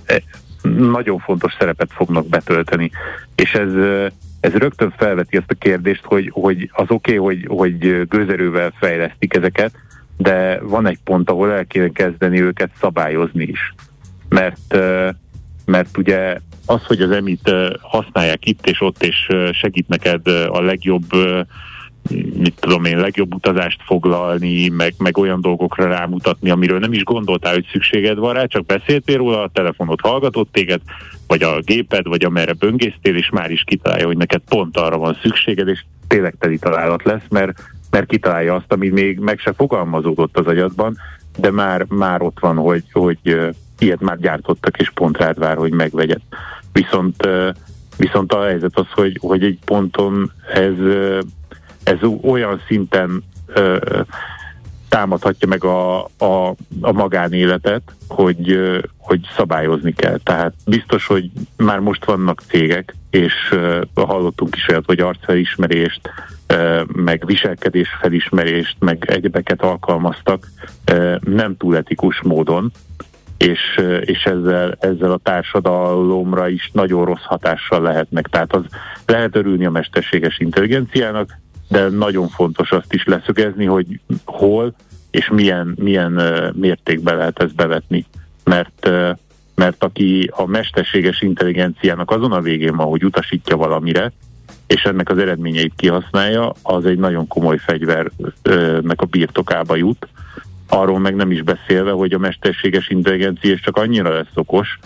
e, 0.05 0.23
nagyon 0.79 1.19
fontos 1.19 1.57
szerepet 1.59 1.93
fognak 1.93 2.27
betölteni. 2.27 2.91
És 3.35 3.55
ez, 3.55 3.73
ez 4.41 4.53
rögtön 4.53 4.95
felveti 4.97 5.37
azt 5.37 5.51
a 5.51 5.55
kérdést, 5.55 6.05
hogy, 6.05 6.31
hogy 6.33 6.71
az 6.73 6.87
oké, 6.89 7.19
okay, 7.19 7.37
hogy, 7.37 7.47
hogy 7.49 8.07
gőzerővel 8.09 8.73
fejlesztik 8.79 9.35
ezeket, 9.35 9.73
de 10.17 10.61
van 10.63 10.87
egy 10.87 10.99
pont, 11.05 11.31
ahol 11.31 11.53
el 11.53 11.67
kéne 11.67 11.89
kezdeni 11.89 12.41
őket 12.43 12.71
szabályozni 12.81 13.45
is. 13.45 13.75
Mert, 14.29 14.77
mert 15.65 15.99
ugye 15.99 16.39
az, 16.67 16.85
hogy 16.85 17.01
az 17.01 17.11
emit 17.11 17.53
használják 17.81 18.47
itt 18.47 18.67
és 18.67 18.81
ott, 18.81 19.03
és 19.03 19.29
segít 19.53 19.89
neked 19.89 20.27
a 20.27 20.61
legjobb 20.61 21.05
mit 22.35 22.55
tudom 22.61 22.85
én, 22.85 22.99
legjobb 22.99 23.35
utazást 23.35 23.81
foglalni, 23.85 24.69
meg, 24.69 24.95
meg 24.99 25.19
olyan 25.19 25.41
dolgokra 25.41 25.89
rámutatni, 25.89 26.51
amiről 26.51 26.79
nem 26.79 26.93
is 26.93 27.03
gondoltál, 27.03 27.53
hogy 27.53 27.67
szükséged 27.73 28.19
van 28.19 28.35
rá, 28.35 28.45
csak 28.47 28.67
beszéltél 28.67 29.17
róla, 29.17 29.43
a 29.43 29.51
telefonot 29.53 30.01
hallgatott 30.01 30.53
téged, 30.53 30.81
vagy 31.27 31.43
a 31.43 31.61
géped, 31.61 32.07
vagy 32.07 32.25
amerre 32.25 32.53
böngésztél, 32.53 33.17
és 33.17 33.31
már 33.31 33.51
is 33.51 33.63
kitalálja, 33.67 34.07
hogy 34.07 34.17
neked 34.17 34.43
pont 34.49 34.77
arra 34.77 34.99
van 34.99 35.19
szükséged, 35.23 35.69
és 35.69 35.85
tényleg 36.09 36.35
teli 36.39 36.59
találat 36.59 37.05
lesz, 37.05 37.25
mert, 37.29 37.63
mert 37.91 38.07
kitalálja 38.07 38.55
azt, 38.55 38.73
ami 38.73 38.89
még 38.89 39.19
meg 39.19 39.39
se 39.39 39.53
fogalmazódott 39.53 40.39
az 40.39 40.47
agyadban, 40.47 40.97
de 41.39 41.51
már, 41.51 41.85
már 41.89 42.23
ott 42.23 42.39
van, 42.41 42.57
hogy, 42.57 42.85
hogy 42.93 43.19
ilyet 43.79 44.01
már 44.01 44.19
gyártottak, 44.19 44.79
és 44.79 44.91
pont 44.91 45.17
rád 45.17 45.39
vár, 45.39 45.57
hogy 45.57 45.73
megvegyed. 45.73 46.21
Viszont, 46.77 47.29
viszont 47.97 48.33
a 48.33 48.45
helyzet 48.45 48.79
az, 48.79 48.87
hogy, 48.91 49.19
hogy 49.21 49.45
egy 49.45 49.59
ponton 49.65 50.33
ez, 50.55 50.75
ez 51.83 51.99
olyan 52.23 52.63
szinten 52.67 53.25
támadhatja 54.89 55.49
meg 55.49 55.65
a, 55.65 56.05
a, 56.05 56.55
a 56.81 56.93
magánéletet, 56.93 57.83
hogy, 58.09 58.59
hogy 58.97 59.21
szabályozni 59.37 59.93
kell. 59.93 60.19
Tehát 60.23 60.55
biztos, 60.67 61.07
hogy 61.07 61.31
már 61.57 61.79
most 61.79 62.05
vannak 62.05 62.43
cégek, 62.49 62.97
és 63.11 63.35
hallottunk 63.95 64.57
is 64.57 64.69
olyat, 64.69 64.87
hogy 64.87 65.01
arcfelismerést, 65.01 66.01
meg 66.87 67.27
viselkedés 67.27 67.89
felismerést, 68.01 68.77
meg 68.79 69.05
egyebeket 69.07 69.63
alkalmaztak 69.63 70.49
nem 71.21 71.57
túl 71.57 71.77
etikus 71.77 72.21
módon, 72.23 72.73
és, 73.39 73.81
és 74.01 74.25
ezzel, 74.25 74.77
ezzel 74.81 75.13
a 75.13 75.21
társadalomra 75.23 76.49
is 76.49 76.71
nagyon 76.73 77.05
rossz 77.05 77.25
hatással 77.25 77.83
lehetnek. 77.83 78.27
Tehát 78.27 78.55
az 78.55 78.63
lehet 79.07 79.37
örülni 79.37 79.67
a 79.67 79.71
mesterséges 79.71 80.39
intelligenciának, 80.39 81.39
de 81.69 81.89
nagyon 81.89 82.29
fontos 82.29 82.71
azt 82.71 82.93
is 82.93 83.05
leszögezni, 83.05 83.65
hogy 83.65 84.01
hol 84.25 84.75
és 85.11 85.29
milyen, 85.33 85.75
milyen 85.81 86.23
mértékben 86.55 87.17
lehet 87.17 87.43
ezt 87.43 87.55
bevetni. 87.55 88.07
Mert, 88.45 88.91
mert 89.55 89.85
aki 89.85 90.31
a 90.33 90.47
mesterséges 90.47 91.21
intelligenciának 91.21 92.11
azon 92.11 92.33
a 92.33 92.41
végén 92.41 92.77
van, 92.77 92.87
hogy 92.87 93.05
utasítja 93.05 93.57
valamire, 93.57 94.13
és 94.67 94.83
ennek 94.83 95.11
az 95.11 95.19
eredményeit 95.19 95.73
kihasználja, 95.77 96.53
az 96.63 96.85
egy 96.85 96.99
nagyon 96.99 97.27
komoly 97.27 97.59
fegyvernek 97.59 99.01
a 99.01 99.05
birtokába 99.05 99.77
jut, 99.77 100.09
arról 100.69 100.99
meg 100.99 101.15
nem 101.15 101.31
is 101.31 101.43
beszélve, 101.43 101.91
hogy 101.91 102.13
a 102.13 102.19
mesterséges 102.19 102.89
intelligencia 102.89 103.59
csak 103.59 103.77
annyira 103.77 104.13
lesz 104.15 104.35
okos, 104.35 104.79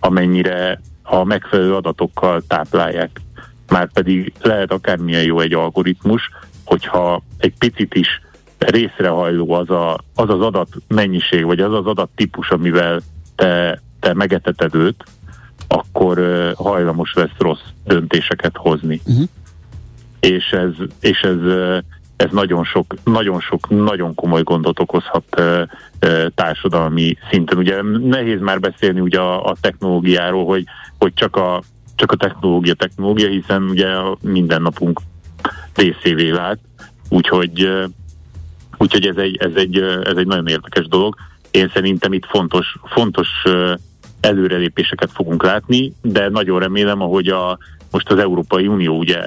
amennyire 0.00 0.80
a 1.02 1.24
megfelelő 1.24 1.74
adatokkal 1.74 2.42
táplálják. 2.48 3.20
már 3.68 3.92
pedig 3.92 4.32
lehet 4.40 4.72
akármilyen 4.72 5.22
jó 5.22 5.40
egy 5.40 5.52
algoritmus, 5.52 6.30
hogyha 6.64 7.22
egy 7.38 7.52
picit 7.58 7.94
is 7.94 8.08
részrehajló 8.58 9.52
az, 9.52 9.70
a, 9.70 9.98
az 10.14 10.30
az 10.30 10.40
adat 10.40 10.68
mennyiség, 10.88 11.44
vagy 11.44 11.60
az 11.60 11.72
az 11.72 11.86
adat 11.86 12.10
típus, 12.14 12.50
amivel 12.50 13.00
te, 13.34 13.80
te 14.00 14.14
megeteted 14.14 14.74
őt, 14.74 15.04
akkor 15.68 16.18
uh, 16.18 16.52
hajlamos 16.52 17.14
lesz 17.14 17.36
rossz 17.38 17.64
döntéseket 17.84 18.56
hozni. 18.56 19.00
Uh-huh. 19.06 19.28
És 20.20 20.50
ez, 20.50 20.72
és 21.00 21.20
ez, 21.20 21.36
uh, 21.36 21.78
ez 22.18 22.30
nagyon 22.30 22.64
sok, 22.64 22.94
nagyon 23.04 23.40
sok, 23.40 23.68
nagyon 23.68 24.14
komoly 24.14 24.42
gondot 24.42 24.80
okozhat 24.80 25.42
társadalmi 26.34 27.16
szinten. 27.30 27.58
Ugye 27.58 27.82
nehéz 27.82 28.40
már 28.40 28.60
beszélni 28.60 29.00
ugye 29.00 29.18
a, 29.18 29.44
a 29.44 29.56
technológiáról, 29.60 30.44
hogy, 30.44 30.64
hogy 30.98 31.14
csak 31.14 31.36
a 31.36 31.62
csak 31.98 32.12
a 32.12 32.16
technológia 32.16 32.74
technológia, 32.74 33.28
hiszen 33.28 33.62
ugye 33.62 33.86
minden 34.20 34.62
napunk 34.62 35.00
részévé 35.74 36.30
vált, 36.30 36.58
úgyhogy, 37.08 37.68
úgyhogy 38.76 39.06
ez, 39.06 39.16
egy, 39.16 39.36
ez, 39.36 39.50
egy, 39.54 39.78
ez 40.04 40.16
egy 40.16 40.26
nagyon 40.26 40.46
érdekes 40.46 40.86
dolog. 40.86 41.16
Én 41.50 41.70
szerintem 41.74 42.12
itt 42.12 42.26
fontos, 42.26 42.76
fontos 42.84 43.28
előrelépéseket 44.20 45.10
fogunk 45.12 45.42
látni, 45.42 45.92
de 46.02 46.28
nagyon 46.28 46.58
remélem, 46.58 47.02
ahogy 47.02 47.28
a, 47.28 47.58
most 47.90 48.10
az 48.10 48.18
Európai 48.18 48.66
Unió 48.66 48.98
ugye 48.98 49.18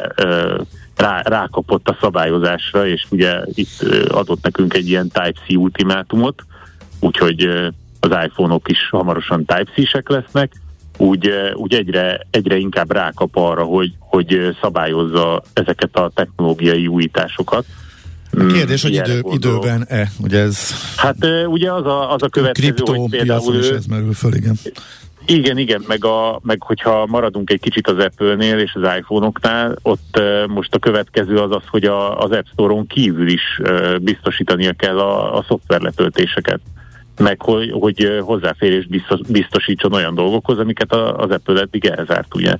rá, 0.95 1.21
rákapott 1.21 1.87
a 1.87 1.97
szabályozásra, 2.01 2.87
és 2.87 3.05
ugye 3.09 3.39
itt 3.53 3.85
adott 4.07 4.43
nekünk 4.43 4.73
egy 4.73 4.89
ilyen 4.89 5.09
Type-C 5.09 5.55
ultimátumot, 5.55 6.43
úgyhogy 6.99 7.41
az 7.99 8.09
iPhone-ok 8.25 8.69
is 8.69 8.89
hamarosan 8.89 9.45
Type-C-sek 9.45 10.09
lesznek, 10.09 10.51
úgy, 10.97 11.29
úgy 11.53 11.73
egyre, 11.73 12.27
egyre 12.31 12.57
inkább 12.57 12.91
rákap 12.91 13.29
arra, 13.35 13.63
hogy, 13.63 13.93
hogy 13.99 14.55
szabályozza 14.61 15.41
ezeket 15.53 15.95
a 15.95 16.11
technológiai 16.15 16.87
újításokat. 16.87 17.65
A 18.31 18.45
kérdés, 18.45 18.81
hogy 18.81 18.93
idő, 18.93 19.23
időben-e, 19.31 20.11
ugye 20.19 20.39
ez... 20.39 20.71
Hát 20.95 21.17
ugye 21.45 21.73
az 21.73 21.85
a, 21.85 22.13
az 22.13 22.23
a 22.23 22.29
következő, 22.29 22.73
hogy 22.85 23.09
például... 23.09 23.55
is 23.55 23.67
ez 23.67 23.85
merül 23.85 24.13
föl, 24.13 24.33
igen. 24.33 24.57
Igen, 25.25 25.57
igen, 25.57 25.83
meg, 25.87 26.05
a, 26.05 26.39
meg 26.43 26.63
hogyha 26.63 27.05
maradunk 27.05 27.49
egy 27.49 27.59
kicsit 27.59 27.87
az 27.87 27.97
Apple-nél 27.97 28.59
és 28.59 28.73
az 28.73 28.95
iPhone-oknál, 28.97 29.75
ott 29.81 30.17
uh, 30.17 30.47
most 30.47 30.75
a 30.75 30.79
következő 30.79 31.37
az 31.37 31.55
az, 31.55 31.63
hogy 31.67 31.83
a, 31.83 32.19
az 32.19 32.31
App 32.31 32.45
Store-on 32.51 32.87
kívül 32.87 33.27
is 33.27 33.59
uh, 33.59 33.97
biztosítania 33.99 34.73
kell 34.73 34.99
a, 34.99 35.37
a 35.37 35.45
szoftverletöltéseket 35.47 36.59
meg 37.21 37.41
hogy, 37.41 37.71
hogy 37.71 38.19
hozzáférés 38.21 38.87
biztosítson 39.27 39.93
olyan 39.93 40.15
dolgokhoz, 40.15 40.59
amiket 40.59 40.93
az 40.93 41.29
Apple 41.29 41.61
eddig 41.61 41.85
elzárt 41.85 42.35
ugye 42.35 42.55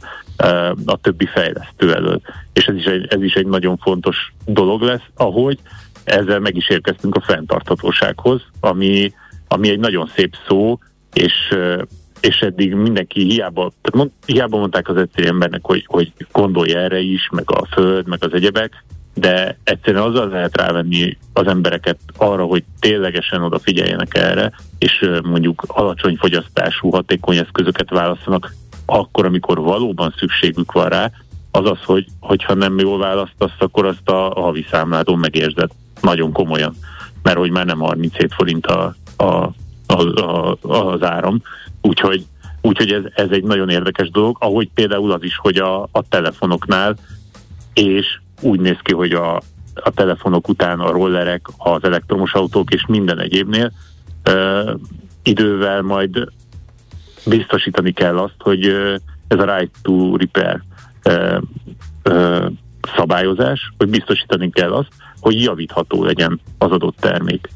a 0.85 0.97
többi 1.01 1.25
fejlesztő 1.25 1.93
elől. 1.93 2.21
És 2.53 2.65
ez 2.65 2.75
is, 2.75 2.85
egy, 2.85 3.05
ez 3.09 3.21
is 3.21 3.33
egy 3.33 3.47
nagyon 3.47 3.77
fontos 3.77 4.33
dolog 4.45 4.81
lesz, 4.81 5.05
ahogy 5.15 5.59
ezzel 6.03 6.39
meg 6.39 6.55
is 6.55 6.69
érkeztünk 6.69 7.15
a 7.15 7.21
fenntarthatósághoz, 7.21 8.41
ami, 8.59 9.13
ami 9.47 9.69
egy 9.69 9.79
nagyon 9.79 10.11
szép 10.15 10.35
szó, 10.47 10.79
és 11.13 11.55
és 12.21 12.39
eddig 12.39 12.73
mindenki 12.73 13.23
hiába, 13.23 13.61
tehát 13.61 13.95
mond, 13.95 14.11
hiába 14.25 14.57
mondták 14.57 14.89
az 14.89 14.97
egyszerű 14.97 15.27
embernek, 15.27 15.59
hogy, 15.63 15.85
hogy 15.87 16.13
gondolj 16.31 16.75
erre 16.75 16.99
is, 16.99 17.29
meg 17.31 17.51
a 17.51 17.65
föld, 17.65 18.07
meg 18.07 18.23
az 18.23 18.33
egyebek, 18.33 18.83
de 19.13 19.57
egyszerűen 19.63 20.03
azzal 20.03 20.27
lehet 20.27 20.57
rávenni 20.57 21.17
az 21.33 21.47
embereket 21.47 21.99
arra, 22.17 22.43
hogy 22.43 22.63
ténylegesen 22.79 23.43
odafigyeljenek 23.43 24.15
erre, 24.15 24.51
és 24.77 25.09
mondjuk 25.23 25.63
alacsony 25.67 26.15
fogyasztású, 26.15 26.89
hatékony 26.89 27.37
eszközöket 27.37 27.89
választanak 27.89 28.53
akkor, 28.85 29.25
amikor 29.25 29.59
valóban 29.59 30.13
szükségük 30.17 30.71
van 30.71 30.89
rá, 30.89 31.11
az 31.51 31.69
az, 31.69 31.77
hogy 31.85 32.05
hogyha 32.19 32.53
nem 32.53 32.79
jól 32.79 32.97
választasz, 32.97 33.51
akkor 33.59 33.85
azt 33.85 34.09
a, 34.09 34.41
havi 34.41 34.65
számládon 34.71 35.19
megérzed 35.19 35.69
nagyon 36.01 36.31
komolyan, 36.31 36.75
mert 37.23 37.37
hogy 37.37 37.51
már 37.51 37.65
nem 37.65 37.79
37 37.79 38.33
forint 38.33 38.65
a, 38.65 38.95
a, 39.17 39.23
a, 39.85 40.21
a, 40.21 40.57
az 40.61 41.03
áram, 41.03 41.41
úgyhogy 41.81 42.25
Úgyhogy 42.61 42.91
ez, 42.91 43.03
ez 43.15 43.27
egy 43.29 43.43
nagyon 43.43 43.69
érdekes 43.69 44.09
dolog, 44.09 44.37
ahogy 44.39 44.69
például 44.73 45.11
az 45.11 45.23
is, 45.23 45.37
hogy 45.37 45.57
a, 45.57 45.81
a 45.81 46.01
telefonoknál 46.09 46.95
és 47.73 48.19
úgy 48.41 48.59
néz 48.59 48.77
ki, 48.81 48.93
hogy 48.93 49.11
a, 49.11 49.35
a 49.75 49.89
telefonok 49.93 50.47
után 50.47 50.79
a 50.79 50.91
rollerek, 50.91 51.45
az 51.57 51.83
elektromos 51.83 52.33
autók 52.33 52.73
és 52.73 52.85
minden 52.87 53.19
egyébnél 53.19 53.71
ö, 54.23 54.73
idővel 55.23 55.81
majd 55.81 56.27
biztosítani 57.25 57.91
kell 57.91 58.17
azt, 58.17 58.35
hogy 58.39 58.65
ö, 58.65 58.95
ez 59.27 59.39
a 59.39 59.57
right 59.57 59.75
to 59.81 60.17
repair 60.17 60.61
ö, 61.03 61.37
ö, 62.03 62.47
szabályozás, 62.95 63.73
hogy 63.77 63.89
biztosítani 63.89 64.49
kell 64.49 64.71
azt, 64.71 64.91
hogy 65.19 65.43
javítható 65.43 66.03
legyen 66.03 66.39
az 66.57 66.71
adott 66.71 66.97
termék. 66.99 67.49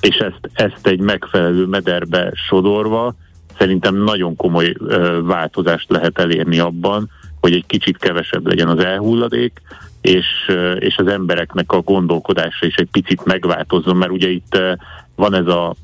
És 0.00 0.16
ezt, 0.16 0.50
ezt 0.52 0.86
egy 0.86 1.00
megfelelő 1.00 1.66
mederbe 1.66 2.32
sodorva 2.48 3.14
szerintem 3.58 3.94
nagyon 3.94 4.36
komoly 4.36 4.74
változást 5.22 5.90
lehet 5.90 6.18
elérni 6.18 6.58
abban, 6.58 7.10
hogy 7.40 7.52
egy 7.52 7.66
kicsit 7.66 7.98
kevesebb 7.98 8.46
legyen 8.46 8.68
az 8.68 8.84
elhulladék, 8.84 9.62
és, 10.00 10.26
és 10.78 10.96
az 10.96 11.06
embereknek 11.06 11.72
a 11.72 11.80
gondolkodása 11.80 12.66
is 12.66 12.74
egy 12.74 12.88
picit 12.92 13.24
megváltozzon, 13.24 13.96
mert 13.96 14.12
ugye 14.12 14.28
itt 14.28 14.58
van 15.14 15.34
ez 15.34 15.46
a 15.46 15.74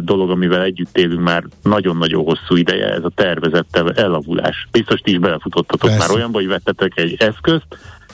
dolog, 0.00 0.30
amivel 0.30 0.62
együtt 0.62 0.98
élünk 0.98 1.20
már 1.20 1.44
nagyon-nagyon 1.62 2.24
hosszú 2.24 2.56
ideje, 2.56 2.92
ez 2.92 3.04
a 3.04 3.12
tervezett 3.14 3.76
elavulás. 3.76 4.68
Biztos 4.70 5.00
ti 5.00 5.10
is 5.10 5.18
belefutottatok 5.18 5.90
Persze. 5.90 5.98
már 5.98 6.16
olyanba, 6.16 6.38
hogy 6.38 6.48
vettetek 6.48 6.98
egy 6.98 7.14
eszközt, 7.18 7.66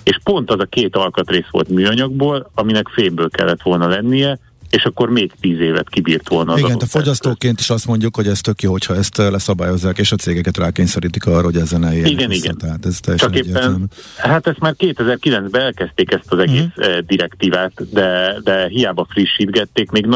és 0.03 0.19
pont 0.25 0.51
az 0.51 0.61
a 0.61 0.65
két 0.65 0.97
alkatrész 0.97 1.49
volt 1.51 1.69
műanyagból, 1.69 2.51
aminek 2.55 2.89
fémből 2.89 3.31
kellett 3.31 3.63
volna 3.63 3.89
lennie, 3.89 4.39
és 4.73 4.85
akkor 4.85 5.11
még 5.11 5.33
tíz 5.41 5.61
évet 5.61 5.89
kibírt 5.89 6.29
volna. 6.29 6.53
Az 6.53 6.59
Igen, 6.59 6.77
a 6.81 6.87
fogyasztóként 6.87 7.61
is 7.61 7.71
azt 7.71 7.87
mondjuk, 7.87 8.17
hogy 8.17 8.27
ez 8.27 8.41
tök 8.41 8.63
jó, 8.63 8.71
hogyha 8.71 8.95
ezt 8.95 9.17
leszabályozzák, 9.17 9.99
és 9.99 10.13
a 10.13 10.17
cégeket 10.17 10.57
rákényszerítik 10.57 11.27
arra, 11.27 11.45
hogy 11.45 11.57
ezen 11.57 11.85
eljönnek 11.85 12.11
Igen, 12.11 12.29
vissza. 12.29 12.45
igen. 12.45 12.59
Tehát 12.59 12.87
ez 12.87 13.17
Csak 13.17 13.37
éppen, 13.37 13.91
hát 14.17 14.47
ezt 14.47 14.59
már 14.59 14.75
2009-ben 14.79 15.61
elkezdték 15.61 16.13
ezt 16.13 16.33
az 16.33 16.39
egész 16.39 16.65
uh-huh. 16.77 16.99
direktívát, 16.99 17.73
de, 17.91 18.41
de 18.45 18.69
hiába 18.69 19.07
frissítgették, 19.11 19.91
még 19.91 20.07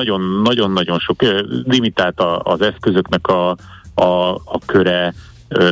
nagyon-nagyon 0.43 0.99
sok 0.99 1.23
limitált 1.65 2.21
az 2.43 2.61
eszközöknek 2.61 3.27
a, 3.27 3.57
a, 3.95 4.35
a 4.35 4.61
köre, 4.67 5.15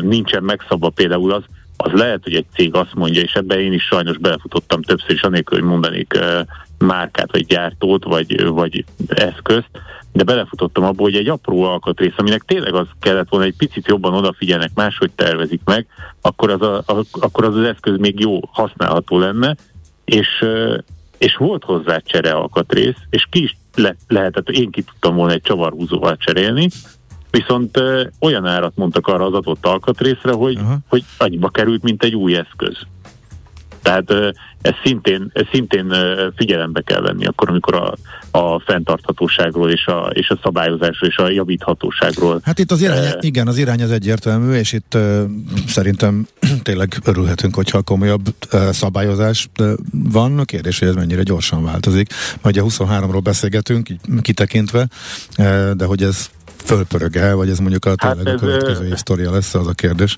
nincsen 0.01 0.43
megszabva 0.43 0.89
például 0.89 1.33
az, 1.33 1.43
az 1.85 1.93
lehet, 1.93 2.23
hogy 2.23 2.35
egy 2.35 2.47
cég 2.55 2.75
azt 2.75 2.95
mondja, 2.95 3.23
és 3.23 3.33
ebben 3.35 3.59
én 3.59 3.73
is 3.73 3.83
sajnos 3.83 4.19
belefutottam 4.19 4.83
többször 4.83 5.11
is, 5.11 5.23
anélkül, 5.23 5.59
hogy 5.59 5.69
mondanék 5.69 6.19
márkát, 6.79 7.33
vagy 7.33 7.47
gyártót, 7.47 8.05
vagy, 8.05 8.45
vagy 8.47 8.85
eszközt, 9.09 9.71
de 10.13 10.25
belefutottam 10.25 10.85
abba, 10.85 11.03
hogy 11.03 11.15
egy 11.15 11.29
apró 11.29 11.63
alkatrész, 11.63 12.13
aminek 12.17 12.43
tényleg 12.43 12.75
az 12.75 12.87
kellett 13.01 13.29
volna, 13.29 13.47
egy 13.47 13.57
picit 13.57 13.87
jobban 13.87 14.15
odafigyelnek, 14.15 14.71
máshogy 14.75 15.11
tervezik 15.11 15.61
meg, 15.65 15.87
akkor 16.21 16.51
az, 16.51 16.63
a, 16.63 16.77
a, 16.77 17.05
akkor 17.13 17.45
az 17.45 17.57
az 17.57 17.65
eszköz 17.65 17.99
még 17.99 18.21
jó, 18.21 18.41
használható 18.53 19.19
lenne, 19.19 19.57
és, 20.05 20.45
és 21.19 21.37
volt 21.37 21.65
hozzá 21.65 21.99
csere 21.99 22.33
alkatrész, 22.33 22.99
és 23.11 23.27
ki 23.31 23.43
is 23.43 23.57
le, 23.75 23.97
lehetett, 24.09 24.51
én 24.51 24.71
ki 24.71 24.83
tudtam 24.83 25.15
volna 25.15 25.33
egy 25.33 25.43
csavarhúzóval 25.43 26.17
cserélni, 26.17 26.69
viszont 27.39 27.81
olyan 28.21 28.47
árat 28.47 28.73
mondtak 28.77 29.07
arra 29.07 29.27
az 29.27 29.33
adott 29.33 29.67
alkatrészre, 29.67 30.33
hogy, 30.33 30.57
uh-huh. 30.57 30.75
hogy 30.89 31.05
annyiba 31.19 31.49
került, 31.49 31.83
mint 31.83 32.03
egy 32.03 32.15
új 32.15 32.37
eszköz. 32.37 32.77
Tehát 33.83 34.11
ez 34.63 34.73
szintén, 34.85 35.31
ez 35.33 35.45
szintén 35.53 35.95
figyelembe 36.37 36.81
kell 36.81 37.01
venni 37.01 37.27
akkor, 37.27 37.49
amikor 37.49 37.75
a, 37.75 37.95
a 38.39 38.61
fenntarthatóságról 38.61 39.71
és 39.71 39.87
a, 39.87 40.11
és 40.13 40.29
a 40.29 40.39
szabályozásról 40.43 41.11
és 41.11 41.17
a 41.17 41.31
javíthatóságról. 41.31 42.41
Hát 42.45 42.59
itt 42.59 42.71
az 42.71 42.83
irány, 42.83 42.99
uh, 42.99 43.13
igen, 43.21 43.47
az 43.47 43.59
irány 43.59 43.83
az 43.83 43.91
egyértelmű, 43.91 44.53
és 44.53 44.73
itt 44.73 44.95
uh, 44.95 45.23
szerintem 45.67 46.27
tényleg 46.63 46.95
örülhetünk, 47.05 47.55
hogyha 47.55 47.83
komolyabb 47.83 48.35
uh, 48.53 48.61
szabályozás 48.71 49.49
van. 49.91 50.39
A 50.39 50.45
kérdés, 50.45 50.79
hogy 50.79 50.89
ez 50.89 50.95
mennyire 50.95 51.23
gyorsan 51.23 51.65
változik. 51.65 52.09
Majd 52.43 52.57
a 52.57 52.63
23-ról 52.63 53.21
beszélgetünk, 53.23 53.89
így 53.89 54.01
kitekintve, 54.23 54.89
uh, 55.39 55.71
de 55.71 55.85
hogy 55.85 56.03
ez 56.03 56.31
fölpörög 56.65 57.17
el, 57.17 57.37
vagy 57.37 57.49
ez 57.49 57.59
mondjuk 57.59 57.85
a 57.85 57.95
hát 57.97 58.17
tényleg 58.17 58.35
ez, 58.35 58.43
a 58.43 58.45
következő 58.45 58.87
historia 58.87 59.31
lesz, 59.31 59.55
az 59.55 59.67
a 59.67 59.73
kérdés? 59.73 60.17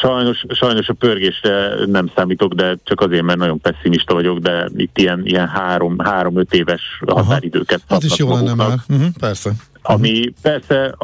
Sajnos, 0.00 0.44
sajnos 0.48 0.88
a 0.88 0.92
pörgésre 0.92 1.86
nem 1.86 2.10
számítok, 2.14 2.54
de 2.54 2.76
csak 2.84 3.00
azért, 3.00 3.22
mert 3.22 3.38
nagyon 3.38 3.60
pessimista 3.60 4.14
vagyok, 4.14 4.38
de 4.38 4.68
itt 4.76 4.98
ilyen, 4.98 5.20
ilyen 5.24 5.48
három, 5.48 5.98
három-öt 5.98 6.54
éves 6.54 6.82
határidőket 7.06 7.80
Hát 7.88 8.02
is 8.02 8.18
jó 8.18 8.34
lenne 8.34 8.54
már, 8.54 8.78
uh-huh, 8.88 9.06
persze. 9.18 9.50
Ami 9.82 10.18
uh-huh. 10.18 10.34
persze 10.42 10.94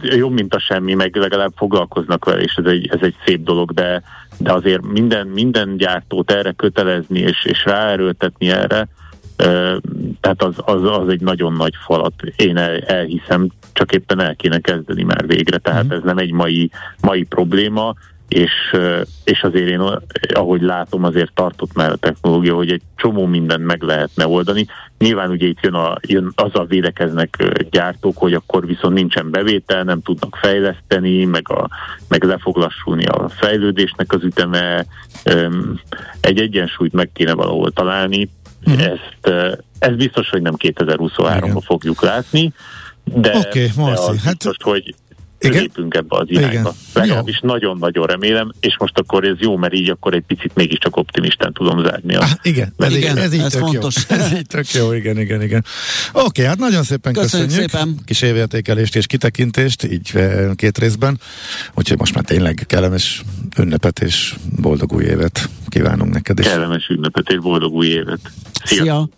jobb, 0.00 0.32
mint 0.32 0.54
a 0.54 0.58
semmi, 0.58 0.94
meg 0.94 1.16
legalább 1.16 1.52
foglalkoznak 1.56 2.24
vele, 2.24 2.40
és 2.40 2.54
ez 2.54 2.64
egy, 2.64 2.88
ez 2.92 3.00
egy 3.00 3.14
szép 3.24 3.44
dolog, 3.44 3.72
de, 3.72 4.02
de 4.38 4.52
azért 4.52 4.82
minden, 4.82 5.26
minden 5.26 5.76
gyártót 5.76 6.30
erre 6.30 6.52
kötelezni, 6.52 7.18
és, 7.18 7.44
és 7.44 7.64
ráerőltetni 7.64 8.50
erre, 8.50 8.88
tehát 10.20 10.42
az, 10.42 10.54
az, 10.56 10.82
az 10.82 11.08
egy 11.08 11.20
nagyon 11.20 11.52
nagy 11.52 11.74
falat. 11.84 12.14
Én 12.36 12.56
el, 12.56 12.78
elhiszem, 12.78 13.48
csak 13.72 13.92
éppen 13.92 14.20
el 14.20 14.36
kéne 14.36 14.58
kezdeni 14.58 15.02
már 15.02 15.26
végre. 15.26 15.58
Tehát 15.58 15.84
mm. 15.84 15.90
ez 15.90 16.02
nem 16.02 16.18
egy 16.18 16.32
mai, 16.32 16.70
mai 17.00 17.22
probléma. 17.22 17.94
és, 18.28 18.76
és 19.24 19.42
azért 19.42 19.68
én, 19.68 19.80
ahogy 20.34 20.62
látom, 20.62 21.04
azért 21.04 21.32
tartott 21.34 21.74
már 21.74 21.90
a 21.90 21.96
technológia, 21.96 22.54
hogy 22.54 22.70
egy 22.70 22.82
csomó 22.96 23.26
mindent 23.26 23.64
meg 23.64 23.82
lehetne 23.82 24.26
oldani. 24.26 24.66
Nyilván 24.98 25.30
ugye 25.30 25.46
itt 25.46 25.60
jön, 25.60 25.74
a, 25.74 25.96
jön 26.00 26.32
azzal 26.34 26.66
védekeznek 26.66 27.36
gyártók, 27.70 28.16
hogy 28.16 28.34
akkor 28.34 28.66
viszont 28.66 28.94
nincsen 28.94 29.30
bevétel, 29.30 29.82
nem 29.82 30.02
tudnak 30.02 30.36
fejleszteni, 30.36 31.24
meg, 31.24 31.50
a, 31.50 31.68
meg 32.08 32.24
le 32.24 32.38
fog 32.38 32.56
lassulni 32.56 33.04
a 33.04 33.28
fejlődésnek 33.28 34.12
az 34.12 34.22
üteme. 34.22 34.86
Egy 36.20 36.40
egyensúlyt 36.40 36.92
meg 36.92 37.10
kéne 37.12 37.32
valahol 37.32 37.70
találni. 37.70 38.30
Uh-huh. 38.66 38.82
Ezt, 38.84 39.34
ez 39.78 39.96
biztos, 39.96 40.28
hogy 40.28 40.42
nem 40.42 40.54
2023-ban 40.58 41.62
fogjuk 41.64 42.02
látni, 42.02 42.52
de, 43.04 43.36
okay, 43.36 43.70
de 43.76 43.82
az 43.82 44.06
hát... 44.06 44.36
biztos, 44.36 44.56
hogy? 44.60 44.94
Lépünk 45.52 45.94
ebbe 45.94 46.16
az 46.16 46.26
irányba. 46.28 46.58
Igen. 46.58 46.72
Legalábbis 46.92 47.40
nagyon-nagyon 47.40 48.06
remélem, 48.06 48.52
és 48.60 48.76
most 48.78 48.98
akkor 48.98 49.24
ez 49.24 49.36
jó, 49.38 49.56
mert 49.56 49.74
így 49.74 49.90
akkor 49.90 50.14
egy 50.14 50.24
picit 50.26 50.54
mégiscsak 50.54 50.96
optimistán 50.96 51.52
tudom 51.52 51.82
zárni. 51.82 52.14
A 52.14 52.20
ah, 52.20 52.30
igen, 52.42 52.72
ez, 52.76 52.94
igen, 52.94 53.16
ez, 53.16 53.32
így 53.32 53.40
ez 53.40 53.56
fontos. 53.56 53.94
Jó. 54.08 54.16
ez 54.16 54.32
így 54.32 54.46
tök 54.46 54.72
jó, 54.72 54.92
igen, 54.92 55.18
igen, 55.18 55.42
igen. 55.42 55.64
Oké, 56.12 56.24
okay, 56.26 56.44
hát 56.44 56.58
nagyon 56.58 56.82
szépen 56.82 57.12
köszönjük. 57.12 57.48
köszönjük. 57.48 57.70
Szépen. 57.70 57.98
Kis 58.04 58.22
évértékelést 58.22 58.96
és 58.96 59.06
kitekintést, 59.06 59.84
így 59.84 60.10
eh, 60.14 60.50
két 60.56 60.78
részben. 60.78 61.20
Úgyhogy 61.74 61.98
most 61.98 62.14
már 62.14 62.24
tényleg 62.24 62.64
kellemes 62.66 63.22
ünnepet 63.58 64.00
és 64.00 64.34
boldog 64.60 64.92
új 64.92 65.04
évet 65.04 65.48
kívánunk 65.68 66.12
neked 66.12 66.38
is. 66.38 66.46
Kellemes 66.46 66.88
ünnepet 66.88 67.28
és 67.28 67.38
boldog 67.38 67.72
új 67.72 67.86
évet. 67.86 68.20
Szia! 68.64 68.82
Szia. 68.82 69.08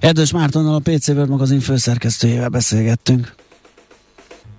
Erdős 0.00 0.32
Mártonnal 0.32 0.74
a 0.74 0.78
PC 0.78 1.08
World 1.08 1.28
magazin 1.28 1.60
főszerkesztőjével 1.60 2.48
beszélgettünk. 2.48 3.34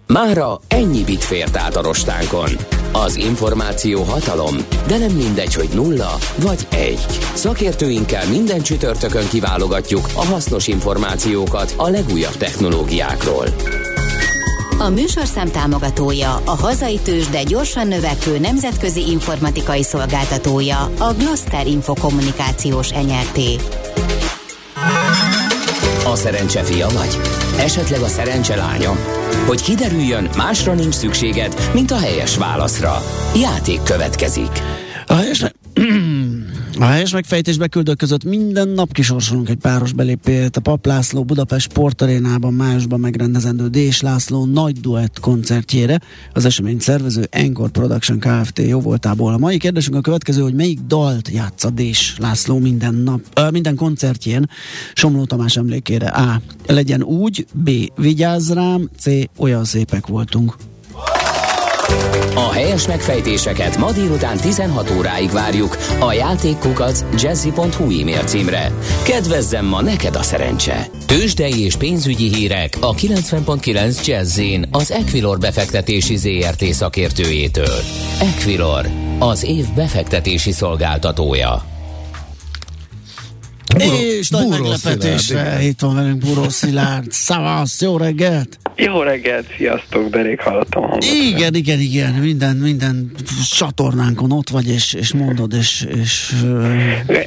Mára 0.07 0.59
ennyi 0.67 1.03
bit 1.03 1.23
fért 1.23 1.57
át 1.57 1.75
a 1.75 1.81
rostánkon. 1.81 2.49
Az 2.91 3.15
információ 3.15 4.03
hatalom, 4.03 4.55
de 4.87 4.97
nem 4.97 5.11
mindegy, 5.11 5.53
hogy 5.53 5.69
nulla 5.73 6.17
vagy 6.35 6.67
egy. 6.69 7.05
Szakértőinkkel 7.33 8.27
minden 8.27 8.61
csütörtökön 8.61 9.27
kiválogatjuk 9.27 10.09
a 10.15 10.25
hasznos 10.25 10.67
információkat 10.67 11.73
a 11.77 11.89
legújabb 11.89 12.35
technológiákról. 12.37 13.45
A 14.79 14.89
műsorszám 14.89 15.51
támogatója, 15.51 16.41
a 16.45 16.55
hazai 16.55 16.99
tős, 17.03 17.27
de 17.27 17.43
gyorsan 17.43 17.87
növekvő 17.87 18.39
nemzetközi 18.39 19.09
informatikai 19.09 19.83
szolgáltatója, 19.83 20.91
a 20.97 21.13
Gloster 21.17 21.67
Infokommunikációs 21.67 22.91
enyerté. 22.91 23.55
A 26.15 26.17
szerencse 26.17 26.63
fia 26.63 26.87
vagy? 26.87 27.19
Esetleg 27.59 28.01
a 28.01 28.07
szerencse 28.07 28.55
lánya? 28.55 28.95
Hogy 29.47 29.61
kiderüljön, 29.61 30.29
másra 30.37 30.73
nincs 30.73 30.93
szükséged, 30.93 31.69
mint 31.73 31.91
a 31.91 31.97
helyes 31.97 32.37
válaszra. 32.37 33.01
Játék 33.41 33.83
következik. 33.83 34.61
A 35.07 35.13
helyes, 35.13 35.45
a 36.79 36.85
helyes 36.85 37.13
megfejtésbe 37.13 37.67
küldők 37.67 37.97
között 37.97 38.23
minden 38.23 38.69
nap 38.69 38.91
kisorsolunk 38.91 39.49
egy 39.49 39.57
páros 39.57 39.93
belépőt 39.93 40.57
a 40.57 40.61
Pap 40.61 40.85
László 40.85 41.23
Budapest 41.23 41.69
Sportarénában 41.69 42.53
májusban 42.53 42.99
megrendezendő 42.99 43.67
Dés 43.67 44.01
László 44.01 44.45
nagy 44.45 44.79
duett 44.79 45.19
koncertjére. 45.19 45.99
Az 46.33 46.45
esemény 46.45 46.79
szervező 46.79 47.27
Encore 47.29 47.69
Production 47.69 48.19
Kft. 48.19 48.59
jó 48.59 48.79
voltából. 48.79 49.33
A 49.33 49.37
mai 49.37 49.57
kérdésünk 49.57 49.95
a 49.95 50.01
következő, 50.01 50.41
hogy 50.41 50.53
melyik 50.53 50.79
dalt 50.79 51.29
játsza 51.29 51.69
Dés 51.69 52.15
László 52.19 52.59
minden 52.59 52.95
nap, 52.95 53.21
ö, 53.33 53.49
minden 53.49 53.75
koncertjén 53.75 54.49
Somló 54.93 55.25
Tamás 55.25 55.57
emlékére. 55.57 56.07
A. 56.07 56.41
Legyen 56.67 57.03
úgy, 57.03 57.45
B. 57.53 57.69
Vigyázz 57.95 58.51
rám, 58.51 58.89
C. 58.97 59.05
Olyan 59.37 59.63
szépek 59.63 60.07
voltunk. 60.07 60.55
A 62.35 62.51
helyes 62.51 62.87
megfejtéseket 62.87 63.77
ma 63.77 63.91
délután 63.91 64.37
16 64.37 64.91
óráig 64.97 65.31
várjuk 65.31 65.77
a 65.99 66.13
játékkukac 66.13 67.03
jazzy.hu 67.21 67.99
e-mail 67.99 68.23
címre. 68.23 68.71
Kedvezzem 69.03 69.65
ma 69.65 69.81
neked 69.81 70.15
a 70.15 70.23
szerencse! 70.23 70.87
Tőzsdei 71.05 71.63
és 71.63 71.75
pénzügyi 71.75 72.33
hírek 72.35 72.77
a 72.79 72.93
90.9 72.93 74.05
Jazzin 74.05 74.67
az 74.71 74.91
Equilor 74.91 75.39
befektetési 75.39 76.15
ZRT 76.15 76.63
szakértőjétől. 76.63 77.79
Equilor, 78.19 78.89
az 79.19 79.43
év 79.43 79.65
befektetési 79.75 80.51
szolgáltatója. 80.51 81.74
És 83.77 84.29
nagy 84.29 84.47
meglepetésre 84.47 85.61
itt 85.61 85.79
van 85.79 85.95
velünk 85.95 86.17
Buró 86.17 86.49
Szilárd. 86.49 87.11
Szavasz, 87.11 87.81
jó 87.81 87.97
reggelt! 87.97 88.59
Jó 88.75 89.01
reggelt, 89.01 89.45
sziasztok, 89.57 90.09
derék 90.09 90.39
hallottam 90.39 90.81
hangot. 90.81 91.03
Igen, 91.03 91.55
igen, 91.55 91.79
igen, 91.79 92.13
minden, 92.13 92.55
minden 92.55 93.11
csatornánkon 93.49 94.31
ott 94.31 94.49
vagy, 94.49 94.67
és, 94.67 94.93
és 94.93 95.13
mondod, 95.13 95.53
és... 95.53 95.87
és. 96.01 96.33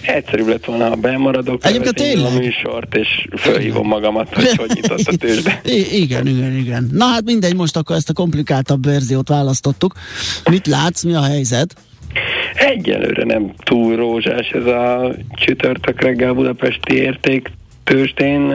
Egyszerűbb 0.02 0.48
lett 0.48 0.64
volna, 0.64 0.88
ha 0.88 0.94
bemaradok, 0.94 1.64
a 1.64 2.38
műsort, 2.38 2.94
és 2.94 3.28
felhívom 3.37 3.87
magamat, 3.87 4.34
hogy 4.34 4.56
hogy 4.56 4.70
nyitott 4.74 5.00
a 5.00 5.16
tőzsde. 5.16 5.61
I- 5.64 6.00
igen, 6.00 6.26
igen, 6.26 6.56
igen. 6.56 6.88
Na 6.92 7.04
hát 7.04 7.24
mindegy, 7.24 7.54
most 7.54 7.76
akkor 7.76 7.96
ezt 7.96 8.08
a 8.08 8.12
komplikáltabb 8.12 8.84
verziót 8.84 9.28
választottuk. 9.28 9.94
Mit 10.50 10.66
látsz, 10.66 11.02
mi 11.02 11.14
a 11.14 11.22
helyzet? 11.22 11.74
Egyelőre 12.54 13.24
nem 13.24 13.52
túl 13.56 13.96
rózsás 13.96 14.50
ez 14.50 14.66
a 14.66 15.14
csütörtök 15.32 16.00
reggel 16.00 16.32
budapesti 16.32 16.94
érték 16.94 17.50
tőzsdén, 17.88 18.51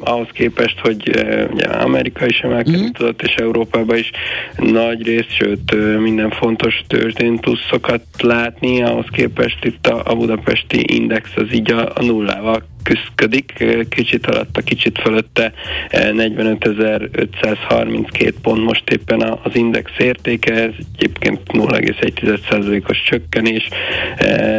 ahhoz 0.00 0.28
képest, 0.32 0.78
hogy 0.78 1.24
ugye 1.50 1.64
Amerika 1.64 2.26
is 2.26 2.38
emelkedni 2.38 2.90
mm. 3.02 3.08
és 3.22 3.34
Európában 3.34 3.96
is 3.96 4.10
nagy 4.56 5.02
részt, 5.02 5.36
sőt 5.36 5.74
minden 5.98 6.30
fontos 6.30 6.82
tőzsdén 6.86 7.38
pluszokat 7.38 8.02
látni, 8.22 8.82
ahhoz 8.82 9.06
képest 9.12 9.64
itt 9.64 9.86
a, 9.86 10.02
a 10.04 10.14
budapesti 10.14 10.94
index 10.94 11.30
az 11.36 11.52
így 11.52 11.72
a, 11.72 11.92
a 11.94 12.04
nullával 12.04 12.62
küzdködik, 12.84 13.64
kicsit 13.88 14.26
alatta, 14.26 14.60
kicsit 14.60 14.98
fölötte 14.98 15.52
45.532 15.90 18.32
pont 18.42 18.64
most 18.64 18.90
éppen 18.90 19.38
az 19.42 19.56
index 19.56 19.90
értéke, 19.98 20.54
ez 20.54 20.72
egyébként 20.94 21.40
0,1%-os 21.52 23.02
csökkenés, 23.02 23.68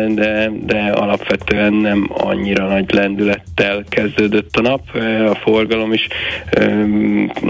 de, 0.08 0.52
de 0.66 0.78
alapvetően 0.78 1.74
nem 1.74 2.10
annyira 2.14 2.68
nagy 2.68 2.94
lendülettel 2.94 3.84
kezdődött 4.06 4.56
a 4.56 4.62
nap, 4.62 4.82
a 5.30 5.36
forgalom 5.36 5.94
is 5.94 6.08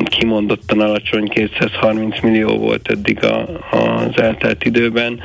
kimondottan 0.06 0.80
alacsony, 0.80 1.30
230 1.30 2.22
millió 2.22 2.58
volt 2.58 2.90
eddig 2.90 3.24
a, 3.24 3.48
az 3.72 4.22
eltelt 4.22 4.66
időben, 4.66 5.20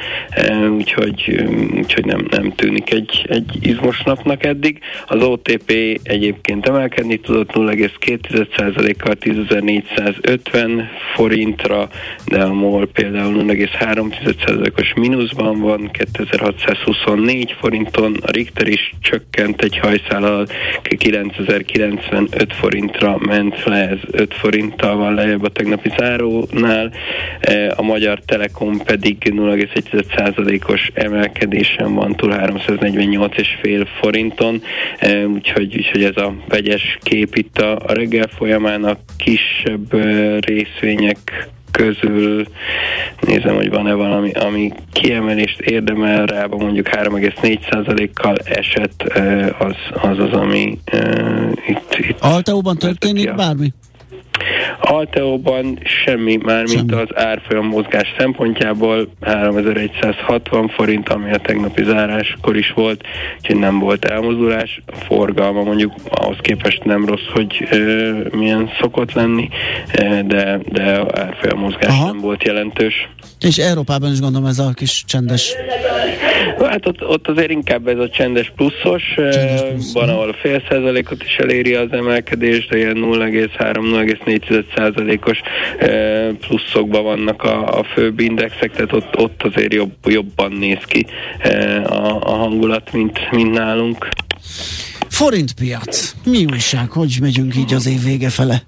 úgyhogy, 0.71 1.49
úgyhogy 1.77 2.05
nem, 2.05 2.27
nem 2.31 2.53
tűnik 2.55 2.93
egy, 2.93 3.27
egy 3.29 3.59
izmos 3.61 4.03
napnak 4.03 4.45
eddig. 4.45 4.81
Az 5.07 5.23
OTP 5.23 5.73
egyébként 6.03 6.69
emelkedni 6.69 7.17
tudott 7.17 7.51
0,2%-kal 7.53 9.15
10.450 9.21 10.83
forintra, 11.15 11.89
de 12.27 12.43
a 12.43 12.53
MOL 12.53 12.87
például 12.87 13.45
0,3%-os 13.47 14.93
mínuszban 14.95 15.61
van, 15.61 15.91
2624 15.91 17.57
forinton, 17.61 18.17
a 18.23 18.31
Richter 18.31 18.69
is 18.69 18.95
csökkent 19.01 19.63
egy 19.63 19.79
hajszállal, 19.79 20.47
9095 21.11 22.53
forintra 22.53 23.17
ment 23.19 23.65
le, 23.65 23.89
ez 23.89 23.99
5 24.11 24.35
forinttal 24.35 24.97
van 24.97 25.15
lejjebb 25.15 25.45
a 25.45 25.49
tegnapi 25.49 25.91
zárónál, 25.99 26.93
e, 27.41 27.73
a 27.77 27.83
Magyar 27.83 28.19
Telekom 28.19 28.79
pedig 28.85 29.17
0,1%-os 29.35 30.91
emelkedésen 30.95 31.95
van 31.95 32.15
túl 32.17 32.33
348,5 32.33 33.87
forinton, 34.01 34.63
e, 34.99 35.25
úgyhogy, 35.25 35.77
úgyhogy 35.77 36.05
ez 36.05 36.17
a 36.17 36.35
vegyes 36.49 36.99
kép 37.03 37.35
itt 37.35 37.59
a, 37.59 37.79
reggel 37.87 38.27
folyamán 38.27 38.85
a 38.85 38.97
kisebb 39.17 39.95
részvények 40.41 41.49
közül 41.71 42.47
nézem, 43.21 43.55
hogy 43.55 43.71
van-e 43.71 43.93
valami, 43.93 44.31
ami 44.33 44.73
kiemelést 44.93 45.61
érdemel 45.61 46.27
rá, 46.27 46.47
mondjuk 46.47 46.89
3,4%-kal 46.89 48.37
esett, 48.37 49.03
az 49.59 49.75
az, 50.03 50.19
az 50.19 50.33
ami 50.33 50.79
itt, 51.67 51.97
itt... 51.99 52.21
Alteóban 52.21 52.77
történik 52.77 53.35
bármi? 53.35 53.73
Alteóban 54.81 55.79
semmi, 56.05 56.37
már 56.37 56.65
mint 56.65 56.95
az 56.95 57.09
árfolyam 57.15 57.67
mozgás 57.67 58.15
szempontjából 58.19 59.09
3160 59.21 60.69
forint, 60.69 61.09
ami 61.09 61.31
a 61.31 61.39
tegnapi 61.39 61.85
záráskor 61.85 62.57
is 62.57 62.73
volt, 62.73 63.05
úgyhogy 63.37 63.57
nem 63.57 63.79
volt 63.79 64.05
elmozdulás. 64.05 64.83
A 64.87 64.95
forgalma 64.95 65.63
mondjuk 65.63 65.93
ahhoz 66.09 66.37
képest 66.41 66.85
nem 66.85 67.05
rossz, 67.05 67.27
hogy 67.33 67.69
e, 67.71 67.77
milyen 68.37 68.71
szokott 68.81 69.13
lenni, 69.13 69.49
de, 70.27 70.61
de 70.69 70.83
árfolyam 71.21 71.59
mozgás 71.59 71.89
Aha. 71.89 72.07
nem 72.07 72.21
volt 72.21 72.45
jelentős. 72.45 73.09
És 73.41 73.57
Európában 73.59 74.13
is 74.13 74.21
gondolom 74.21 74.49
ez 74.49 74.59
a 74.59 74.73
kis 74.75 75.05
csendes 75.07 75.55
Hát 76.69 76.87
ott, 76.87 77.07
ott 77.07 77.29
azért 77.29 77.51
inkább 77.51 77.89
ez 77.89 77.99
a 77.99 78.09
csendes 78.09 78.53
pluszos, 78.57 79.03
csendes 79.15 79.63
plusz, 79.63 79.93
van, 79.93 80.09
ahol 80.09 80.33
fél 80.33 80.63
százalékot 80.69 81.23
is 81.23 81.37
eléri 81.37 81.75
az 81.75 81.93
emelkedés, 81.93 82.67
de 82.67 82.77
ilyen 82.77 82.97
0,3-0,4 82.97 84.65
százalékos 84.77 85.41
pluszokban 86.41 87.03
vannak 87.03 87.43
a, 87.43 87.79
a 87.79 87.85
főbb 87.85 88.21
indexek, 88.21 88.71
tehát 88.71 88.93
ott, 88.93 89.19
ott 89.19 89.43
azért 89.43 89.75
jobb, 89.75 89.93
jobban 90.05 90.53
néz 90.53 90.85
ki 90.85 91.07
a, 91.85 92.19
a 92.21 92.31
hangulat, 92.31 92.93
mint, 92.93 93.31
mint 93.31 93.53
nálunk. 93.53 94.09
Forintpiac. 95.21 96.15
Mi 96.25 96.45
újság? 96.45 96.91
Hogy 96.91 97.19
megyünk 97.21 97.57
így 97.57 97.75
az 97.75 97.87
év 97.87 98.03
vége 98.03 98.29
fele? 98.29 98.63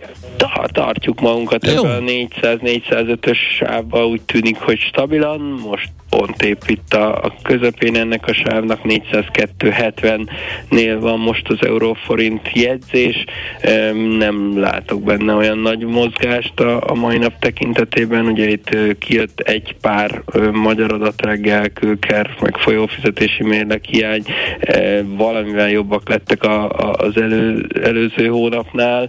tartjuk 0.72 1.20
magunkat 1.20 1.66
ebben 1.66 1.84
a 1.84 2.00
400-405-ös 2.00 3.38
sávba, 3.58 4.06
úgy 4.06 4.22
tűnik, 4.22 4.56
hogy 4.56 4.78
stabilan, 4.78 5.40
most 5.40 5.90
pont 6.10 6.42
épp 6.42 6.62
itt 6.66 6.94
a, 6.94 7.14
a 7.14 7.34
közepén 7.42 7.96
ennek 7.96 8.26
a 8.26 8.32
sávnak 8.32 8.80
402-70-nél 8.84 10.96
van 11.00 11.18
most 11.18 11.48
az 11.48 11.56
euróforint 11.60 12.50
jegyzés, 12.52 13.24
nem 14.18 14.60
látok 14.60 15.02
benne 15.02 15.34
olyan 15.34 15.58
nagy 15.58 15.84
mozgást 15.84 16.60
a, 16.60 16.90
a 16.90 16.94
mai 16.94 17.18
nap 17.18 17.38
tekintetében, 17.38 18.26
ugye 18.26 18.48
itt 18.48 18.76
kijött 18.98 19.40
egy 19.40 19.76
pár 19.80 20.22
magyar 20.52 20.92
adat 20.92 21.22
reggel, 21.22 21.68
kőker, 21.68 22.36
meg 22.40 22.56
folyófizetési 22.56 23.42
mérlek 23.42 23.84
hiány, 23.84 24.22
valamivel 25.04 25.70
jobbak 25.70 26.08
lettek 26.08 26.41
a, 26.44 26.68
a, 26.68 26.92
az 26.92 27.16
elő, 27.16 27.66
előző 27.82 28.26
hónapnál, 28.26 29.08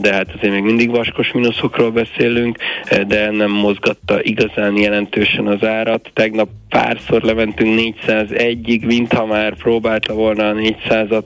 de 0.00 0.12
hát 0.12 0.34
azért 0.36 0.52
még 0.52 0.62
mindig 0.62 0.90
vaskos 0.90 1.32
mínuszokról 1.32 1.90
beszélünk, 1.90 2.58
de 3.06 3.30
nem 3.30 3.50
mozgatta 3.50 4.22
igazán 4.22 4.76
jelentősen 4.76 5.46
az 5.46 5.64
árat. 5.64 6.10
Tegnap 6.12 6.48
párszor 6.68 7.22
lementünk 7.22 7.94
401-ig, 8.06 8.86
mintha 8.86 9.26
már 9.26 9.54
próbálta 9.54 10.14
volna 10.14 10.48
a 10.48 10.54
400-at 10.54 11.22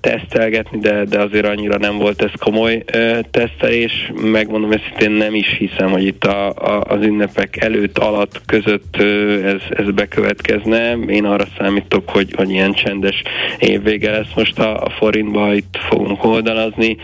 tesztelgetni, 0.00 0.78
de, 0.78 1.04
de 1.04 1.20
azért 1.20 1.46
annyira 1.46 1.78
nem 1.78 1.98
volt 1.98 2.22
ez 2.22 2.30
komoly 2.38 2.84
tesztelés. 3.30 4.12
Megmondom 4.22 4.72
őszintén 4.72 5.10
nem 5.10 5.34
is 5.34 5.56
hiszem, 5.58 5.90
hogy 5.90 6.06
itt 6.06 6.24
a, 6.24 6.48
a, 6.48 6.80
az 6.80 7.02
ünnepek 7.02 7.56
előtt, 7.56 7.98
alatt, 7.98 8.40
között 8.46 8.96
ez, 9.44 9.60
ez 9.70 9.90
bekövetkezne. 9.90 10.92
Én 10.92 11.24
arra 11.24 11.46
számítok, 11.58 12.08
hogy, 12.08 12.32
hogy 12.36 12.50
ilyen 12.50 12.72
csendes 12.72 13.22
évvége 13.58 14.10
lesz 14.10 14.34
most 14.34 14.58
a, 14.58 14.82
a 14.82 14.90
forintba, 14.90 15.54
itt 15.54 15.78
fogunk 15.88 16.24
oldalazni, 16.24 16.96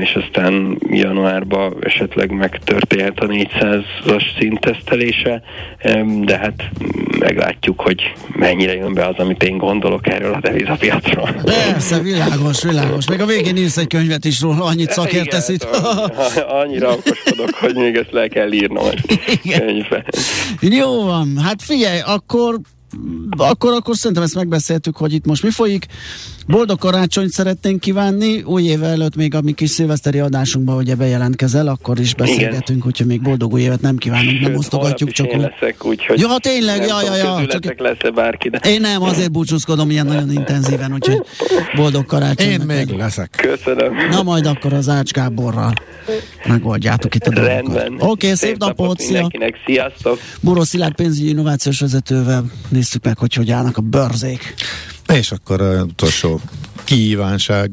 és 0.00 0.14
aztán 0.14 0.78
januárban 0.90 1.74
esetleg 1.80 2.30
megtörténhet 2.30 3.20
a 3.20 3.26
400-as 3.26 4.24
szintesztelése, 4.38 5.42
de 6.24 6.38
hát 6.38 6.70
meglátjuk, 7.18 7.80
hogy 7.80 8.12
mennyire 8.28 8.74
jön 8.74 8.94
be 8.94 9.06
az, 9.06 9.14
amit 9.18 9.42
én 9.42 9.58
gondolok 9.58 10.06
erről 10.06 10.32
a 10.32 10.40
devizapiacról. 10.40 11.34
Persze, 11.44 11.98
világos, 11.98 12.62
világos. 12.62 13.08
Még 13.08 13.20
a 13.20 13.26
végén 13.26 13.56
írsz 13.56 13.76
egy 13.76 13.86
könyvet 13.86 14.24
is 14.24 14.40
róla, 14.40 14.64
annyit 14.64 14.90
szakértesz 14.90 15.48
itt. 15.48 15.66
Annyira 16.62 16.90
okoskodok, 16.92 17.54
hogy 17.54 17.74
még 17.74 17.96
ezt 17.96 18.12
le 18.12 18.28
kell 18.28 18.52
írnom 18.52 18.84
könyvbe. 19.58 20.04
Jó 20.60 21.04
van, 21.04 21.38
hát 21.38 21.62
figyelj, 21.62 22.00
akkor 22.06 22.60
akkor, 23.36 23.72
akkor 23.72 23.96
szerintem 23.96 24.22
ezt 24.22 24.34
megbeszéltük, 24.34 24.96
hogy 24.96 25.12
itt 25.12 25.24
most 25.24 25.42
mi 25.42 25.50
folyik. 25.50 25.86
Boldog 26.46 26.78
karácsonyt 26.78 27.30
szeretnénk 27.30 27.80
kívánni, 27.80 28.42
új 28.42 28.62
év 28.62 28.82
előtt 28.82 29.16
még 29.16 29.34
a 29.34 29.40
mi 29.40 29.52
kis 29.52 29.70
szilveszteri 29.70 30.18
adásunkban, 30.18 30.76
ugye 30.76 30.94
bejelentkezel, 30.94 31.68
akkor 31.68 31.98
is 31.98 32.14
beszélgetünk, 32.14 32.86
úgyhogy 32.86 33.06
még 33.06 33.22
boldog 33.22 33.52
új 33.52 33.60
évet 33.60 33.80
nem 33.80 33.96
kívánunk, 33.96 34.40
nem 34.40 34.54
osztogatjuk 34.54 35.10
csak. 35.10 35.26
Én 35.26 35.40
leszek, 35.40 35.84
úgyhogy 35.84 36.20
ja, 36.20 36.36
tényleg, 36.38 36.86
ja, 36.86 37.02
ja, 37.02 37.16
ja. 37.16 37.46
Csak... 37.46 37.80
lesz-e 37.80 38.10
bárki, 38.10 38.48
de... 38.48 38.58
Én 38.58 38.80
nem, 38.80 39.02
azért 39.02 39.30
búcsúzkodom 39.30 39.90
ilyen 39.90 40.06
nagyon 40.06 40.32
intenzíven, 40.32 40.92
úgyhogy 40.92 41.20
boldog 41.76 42.06
karácsony. 42.06 42.46
Én 42.46 42.60
még 42.60 42.88
leszek. 42.88 43.30
Köszönöm. 43.36 43.94
Na 44.10 44.22
majd 44.22 44.46
akkor 44.46 44.72
az 44.72 44.88
Ács 44.88 45.10
Gáborral 45.10 45.72
megoldjátok 46.46 47.14
itt 47.14 47.26
a 47.26 47.30
dolgokat. 47.30 47.86
Oké, 47.86 47.94
okay, 47.98 48.28
szép, 48.28 48.36
szép 48.36 48.58
napot, 48.58 48.76
napot 48.76 49.00
szia. 49.00 49.30
Sziasztok. 49.66 50.18
Buró 50.40 50.62
Szilárd 50.62 50.94
pénzügyi 50.94 51.28
innovációs 51.28 51.80
vezetővel 51.80 52.44
néztük 52.82 53.04
meg, 53.04 53.18
hogy 53.18 53.34
hogy 53.34 53.50
állnak 53.50 53.76
a 53.76 53.80
bőrzék. 53.80 54.54
És 55.12 55.32
akkor 55.32 55.60
utolsó 55.88 56.40
kívánság, 56.84 57.70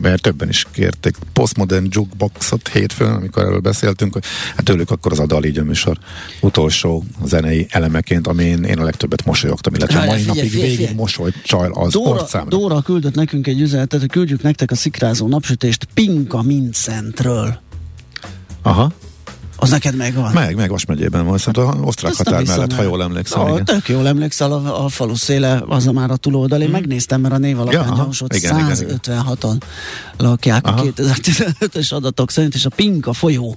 mert 0.00 0.22
többen 0.22 0.48
is 0.48 0.66
kérték 0.72 1.16
Postmodern 1.32 1.86
Jukeboxot 1.90 2.68
hétfőn, 2.68 3.12
amikor 3.12 3.42
erről 3.42 3.60
beszéltünk, 3.60 4.12
hogy 4.12 4.24
hát 4.56 4.64
tőlük 4.64 4.90
akkor 4.90 5.12
az 5.12 5.18
a 5.18 5.26
Dali 5.26 5.60
műsor 5.60 5.98
utolsó 6.40 7.04
zenei 7.24 7.66
elemeként, 7.70 8.26
amin 8.26 8.64
én 8.64 8.78
a 8.78 8.84
legtöbbet 8.84 9.24
mosolyogtam, 9.24 9.74
illetve 9.74 9.98
Há, 9.98 10.04
mai 10.04 10.18
figyelj, 10.18 10.36
napig 10.36 10.50
figyelj, 10.50 10.76
végig 10.76 10.96
mosoly 10.96 11.30
csajl 11.44 11.72
az 11.72 11.92
Dóra, 11.92 12.10
orcámra. 12.10 12.56
Dóra 12.56 12.80
küldött 12.80 13.14
nekünk 13.14 13.46
egy 13.46 13.60
üzenetet, 13.60 14.00
hogy 14.00 14.10
küldjük 14.10 14.42
nektek 14.42 14.70
a 14.70 14.74
szikrázó 14.74 15.28
napsütést 15.28 15.84
Pinka 15.94 16.42
Mincentről. 16.42 17.60
Aha. 18.62 18.92
Az 19.62 19.70
neked 19.70 19.96
megvan? 19.96 20.32
Meg, 20.32 20.56
meg 20.56 20.70
Vas 20.70 20.84
megyében 20.84 21.26
van, 21.26 21.38
szóval 21.38 21.66
az 21.66 21.76
osztrák 21.80 22.14
határ 22.14 22.44
mellett, 22.46 22.72
ha 22.72 22.82
jól 22.82 23.02
emlékszem. 23.02 23.40
Ah, 23.40 23.60
tök 23.60 23.88
jól 23.88 24.06
emlékszel, 24.06 24.52
a, 24.52 24.84
a 24.84 24.88
falu 24.88 25.14
széle 25.14 25.62
az 25.66 25.86
a 25.86 25.92
már 25.92 26.10
a 26.10 26.16
túloldal. 26.16 26.58
Én 26.58 26.64
hmm. 26.64 26.74
megnéztem, 26.74 27.20
mert 27.20 27.34
a 27.34 27.38
név 27.38 27.60
alapján 27.60 27.86
ja, 27.86 27.94
gyansott 27.94 28.32
156-an 28.34 29.60
lakják 30.16 30.66
aha. 30.66 30.80
a 30.80 30.84
2015-ös 30.84 31.92
adatok 31.92 32.30
szerint, 32.30 32.54
és 32.54 32.64
a 32.64 32.68
Pinka 32.68 33.12
folyó 33.12 33.56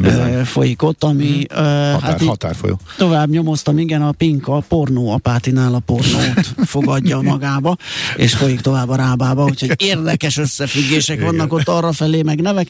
uh, 0.00 0.40
folyik 0.40 0.82
ott, 0.82 1.04
ami... 1.04 1.46
Hmm. 1.54 1.64
Határ, 1.64 2.00
hát 2.00 2.22
határfolyó. 2.22 2.78
Tovább 2.96 3.28
nyomoztam, 3.28 3.78
igen, 3.78 4.02
a 4.02 4.12
Pinka 4.12 4.56
a 4.56 4.62
pornó 4.68 5.10
apátinál 5.10 5.74
a 5.74 5.78
pornót 5.78 6.46
fogadja 6.72 7.20
magába, 7.20 7.76
és 8.16 8.34
folyik 8.34 8.60
tovább 8.60 8.88
a 8.88 8.96
rábába, 8.96 9.44
úgyhogy 9.44 9.74
érdekes 9.78 10.36
összefüggések 10.38 11.20
vannak 11.20 11.52
ott 11.52 11.68
arra 11.68 11.92
felé, 11.92 12.22
meg 12.22 12.40
nevek 12.40 12.68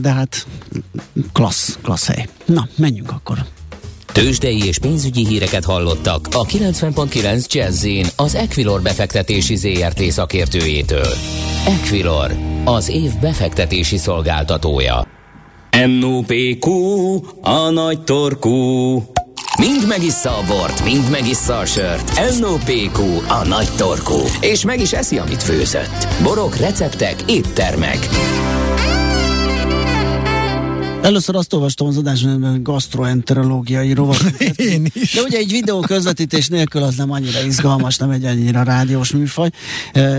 de 0.00 0.12
hát 0.12 0.46
klassz, 1.32 1.78
klassz 1.82 2.06
hely. 2.06 2.28
Na, 2.44 2.68
menjünk 2.76 3.10
akkor. 3.10 3.38
Tőzsdei 4.12 4.64
és 4.66 4.78
pénzügyi 4.78 5.26
híreket 5.26 5.64
hallottak 5.64 6.28
a 6.32 6.44
90.9 6.44 7.46
jazz 7.48 7.86
az 8.16 8.34
Equilor 8.34 8.82
befektetési 8.82 9.56
ZRT 9.56 10.02
szakértőjétől. 10.02 11.14
Equilor, 11.66 12.36
az 12.64 12.88
év 12.88 13.10
befektetési 13.20 13.96
szolgáltatója. 13.96 15.06
NOPQ, 16.00 16.70
a 17.40 17.70
nagy 17.70 18.02
torkú. 18.02 18.96
Mind 19.58 19.86
megissza 19.88 20.30
a 20.30 20.44
bort, 20.46 20.84
mind 20.84 21.10
megissza 21.10 21.58
a 21.58 21.64
sört. 21.64 22.38
NOPQ, 22.40 23.02
a 23.28 23.46
nagy 23.46 23.68
torkú. 23.76 24.18
És 24.40 24.64
meg 24.64 24.80
is 24.80 24.92
eszi, 24.92 25.18
amit 25.18 25.42
főzött. 25.42 26.08
Borok, 26.22 26.56
receptek, 26.56 27.24
éttermek. 27.26 28.08
Először 31.02 31.36
azt 31.36 31.52
olvastam 31.52 31.86
az 31.86 31.96
adásban, 31.96 32.62
gastroenterológiai 32.62 33.92
rovat. 33.92 34.22
Én 34.56 34.86
is. 34.92 35.12
De 35.12 35.22
ugye 35.22 35.38
egy 35.38 35.50
videó 35.50 35.80
közvetítés 35.80 36.48
nélkül 36.48 36.82
az 36.82 36.94
nem 36.94 37.10
annyira 37.10 37.40
izgalmas, 37.40 37.96
nem 37.96 38.10
egy 38.10 38.24
annyira 38.24 38.62
rádiós 38.62 39.12
műfaj. 39.12 39.50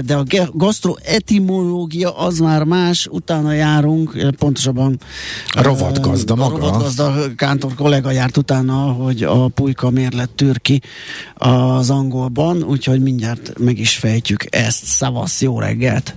De 0.05 0.15
a 0.15 0.23
gastroetimológia 0.53 2.17
az 2.17 2.39
már 2.39 2.63
más, 2.63 3.07
utána 3.11 3.53
járunk, 3.53 4.35
pontosabban 4.37 4.99
a 5.47 5.61
rovatgazda 5.61 6.35
maga. 6.35 6.55
A 6.55 6.57
rovatgazda 6.57 7.13
Kántor 7.35 7.73
kollega 7.73 8.11
járt 8.11 8.37
utána, 8.37 8.73
hogy 8.73 9.23
a 9.23 9.47
pulyka 9.47 9.89
mérlet 9.89 10.29
tűr 10.29 10.61
ki 10.61 10.81
az 11.33 11.89
angolban, 11.89 12.63
úgyhogy 12.63 13.01
mindjárt 13.01 13.59
meg 13.59 13.79
is 13.79 13.97
fejtjük 13.97 14.45
ezt. 14.49 14.85
Szavasz, 14.85 15.41
jó 15.41 15.59
reggelt! 15.59 16.15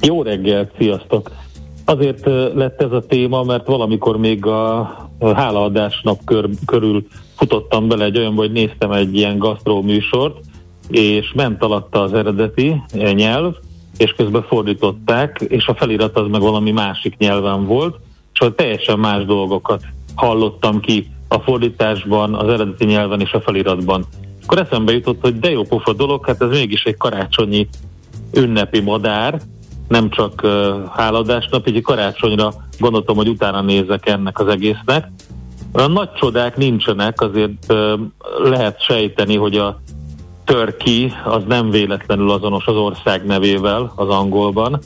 Jó 0.00 0.22
reggelt, 0.22 0.70
sziasztok! 0.78 1.43
Azért 1.84 2.26
lett 2.54 2.82
ez 2.82 2.92
a 2.92 3.06
téma, 3.06 3.42
mert 3.42 3.66
valamikor 3.66 4.16
még 4.16 4.46
a 4.46 4.96
hálaadásnap 5.20 6.24
kör, 6.24 6.48
körül 6.66 7.06
futottam 7.36 7.88
bele 7.88 8.04
egy 8.04 8.18
olyan, 8.18 8.34
hogy 8.34 8.52
néztem 8.52 8.92
egy 8.92 9.16
ilyen 9.16 9.38
gasztró 9.38 9.82
műsort, 9.82 10.36
és 10.88 11.32
ment 11.34 11.62
alatta 11.62 12.00
az 12.02 12.12
eredeti 12.12 12.82
nyelv, 12.92 13.54
és 13.96 14.12
közben 14.12 14.42
fordították, 14.42 15.44
és 15.48 15.66
a 15.66 15.74
felirat 15.74 16.16
az 16.16 16.28
meg 16.30 16.40
valami 16.40 16.70
másik 16.70 17.16
nyelven 17.16 17.66
volt, 17.66 17.96
és 18.32 18.46
teljesen 18.56 18.98
más 18.98 19.24
dolgokat 19.24 19.82
hallottam 20.14 20.80
ki 20.80 21.10
a 21.28 21.38
fordításban, 21.38 22.34
az 22.34 22.48
eredeti 22.48 22.84
nyelven 22.84 23.20
és 23.20 23.32
a 23.32 23.40
feliratban. 23.40 24.06
Akkor 24.42 24.58
eszembe 24.58 24.92
jutott, 24.92 25.20
hogy 25.20 25.38
de 25.38 25.50
jó 25.50 25.62
pofa 25.62 25.92
dolog, 25.92 26.26
hát 26.26 26.42
ez 26.42 26.48
mégis 26.48 26.84
egy 26.84 26.96
karácsonyi 26.96 27.68
ünnepi 28.32 28.80
madár, 28.80 29.40
nem 29.88 30.10
csak 30.10 30.40
uh, 30.42 30.50
háladásnap, 30.92 31.68
így 31.68 31.82
karácsonyra 31.82 32.52
gondoltam, 32.78 33.16
hogy 33.16 33.28
utána 33.28 33.60
nézek 33.60 34.08
ennek 34.08 34.38
az 34.38 34.46
egésznek. 34.46 35.08
Olyan 35.72 35.90
nagy 35.90 36.12
csodák 36.12 36.56
nincsenek, 36.56 37.20
azért 37.20 37.72
uh, 37.72 38.00
lehet 38.42 38.82
sejteni, 38.82 39.36
hogy 39.36 39.56
a 39.56 39.80
Turkey 40.44 41.12
az 41.24 41.42
nem 41.46 41.70
véletlenül 41.70 42.30
azonos 42.30 42.66
az 42.66 42.76
ország 42.76 43.26
nevével 43.26 43.92
az 43.96 44.08
angolban. 44.08 44.78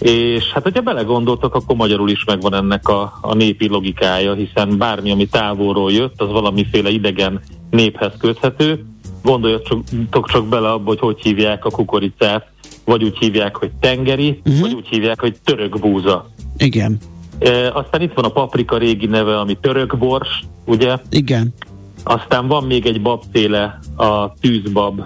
És 0.00 0.52
hát, 0.52 0.62
hogyha 0.62 0.80
belegondoltak, 0.80 1.54
akkor 1.54 1.76
magyarul 1.76 2.10
is 2.10 2.24
megvan 2.24 2.54
ennek 2.54 2.88
a, 2.88 3.12
a 3.20 3.34
népi 3.34 3.68
logikája, 3.68 4.34
hiszen 4.34 4.78
bármi, 4.78 5.10
ami 5.10 5.26
távolról 5.26 5.92
jött, 5.92 6.20
az 6.20 6.30
valamiféle 6.30 6.88
idegen 6.90 7.40
néphez 7.70 8.12
köthető, 8.18 8.84
gondoljatok 9.22 10.28
csak 10.28 10.46
bele 10.46 10.70
abba, 10.70 10.88
hogy 10.88 10.98
hogy 10.98 11.20
hívják 11.22 11.64
a 11.64 11.70
kukoricát, 11.70 12.46
vagy 12.86 13.04
úgy 13.04 13.18
hívják, 13.18 13.56
hogy 13.56 13.70
tengeri, 13.80 14.40
uh-huh. 14.44 14.60
vagy 14.60 14.72
úgy 14.74 14.86
hívják, 14.86 15.20
hogy 15.20 15.36
török 15.44 15.78
búza. 15.78 16.30
Igen. 16.56 16.98
E, 17.38 17.72
aztán 17.72 18.00
itt 18.00 18.12
van 18.14 18.24
a 18.24 18.28
paprika 18.28 18.78
régi 18.78 19.06
neve, 19.06 19.38
ami 19.38 19.58
török 19.60 19.98
bors, 19.98 20.44
ugye? 20.64 20.96
Igen. 21.10 21.54
Aztán 22.02 22.46
van 22.46 22.64
még 22.64 22.86
egy 22.86 23.02
babféle, 23.02 23.78
a 23.96 24.32
tűzbab, 24.40 25.00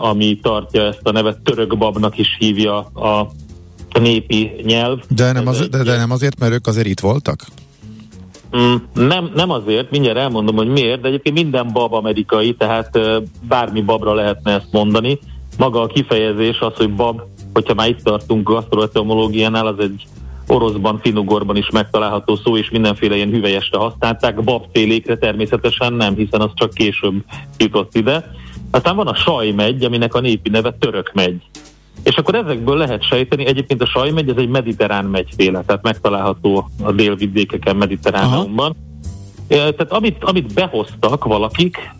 ami 0.00 0.38
tartja 0.42 0.82
ezt 0.82 1.00
a 1.02 1.10
nevet, 1.10 1.38
török 1.38 1.78
babnak 1.78 2.18
is 2.18 2.36
hívja 2.38 2.78
a 2.78 3.30
népi 3.98 4.50
nyelv. 4.62 4.98
De 5.08 5.32
nem, 5.32 5.46
az, 5.46 5.68
de, 5.68 5.82
de 5.82 5.96
nem 5.96 6.10
azért, 6.10 6.38
mert 6.38 6.52
ők 6.52 6.66
azért 6.66 6.86
itt 6.86 7.00
voltak? 7.00 7.44
Mm, 8.56 8.74
nem, 8.94 9.30
nem 9.34 9.50
azért, 9.50 9.90
mindjárt 9.90 10.18
elmondom, 10.18 10.56
hogy 10.56 10.68
miért, 10.68 11.00
de 11.00 11.08
egyébként 11.08 11.34
minden 11.34 11.72
bab 11.72 11.92
amerikai, 11.92 12.54
tehát 12.54 12.98
bármi 13.48 13.80
babra 13.80 14.14
lehetne 14.14 14.52
ezt 14.52 14.68
mondani. 14.70 15.18
Maga 15.58 15.80
a 15.80 15.86
kifejezés 15.86 16.58
az, 16.58 16.72
hogy 16.76 16.94
bab, 16.94 17.20
hogyha 17.52 17.74
már 17.74 17.88
itt 17.88 18.02
tartunk 18.02 18.48
gasztroetomológiánál, 18.48 19.66
az 19.66 19.78
egy 19.78 20.06
oroszban, 20.46 20.98
finugorban 21.02 21.56
is 21.56 21.70
megtalálható 21.70 22.36
szó, 22.36 22.56
és 22.56 22.70
mindenféle 22.70 23.16
ilyen 23.16 23.30
hüvelyesre 23.30 23.78
használták, 23.78 24.42
babfélékre 24.42 25.16
természetesen 25.16 25.92
nem, 25.92 26.14
hiszen 26.14 26.40
az 26.40 26.50
csak 26.54 26.74
később 26.74 27.24
jutott 27.58 27.94
ide. 27.94 28.30
Aztán 28.70 28.96
van 28.96 29.06
a 29.06 29.14
sajmegy, 29.14 29.84
aminek 29.84 30.14
a 30.14 30.20
népi 30.20 30.50
neve 30.50 30.76
török 30.80 31.10
megy. 31.14 31.42
És 32.02 32.16
akkor 32.16 32.34
ezekből 32.34 32.76
lehet 32.76 33.02
sejteni, 33.02 33.46
egyébként 33.46 33.82
a 33.82 33.86
sajmegy, 33.86 34.28
ez 34.28 34.36
egy 34.36 34.48
mediterrán 34.48 35.04
megyféle, 35.04 35.62
tehát 35.66 35.82
megtalálható 35.82 36.70
a 36.82 36.92
délvidékeken, 36.92 37.76
mediterráneumban. 37.76 38.76
Tehát 39.48 39.92
amit, 39.92 40.24
amit 40.24 40.54
behoztak 40.54 41.24
valakik, 41.24 41.90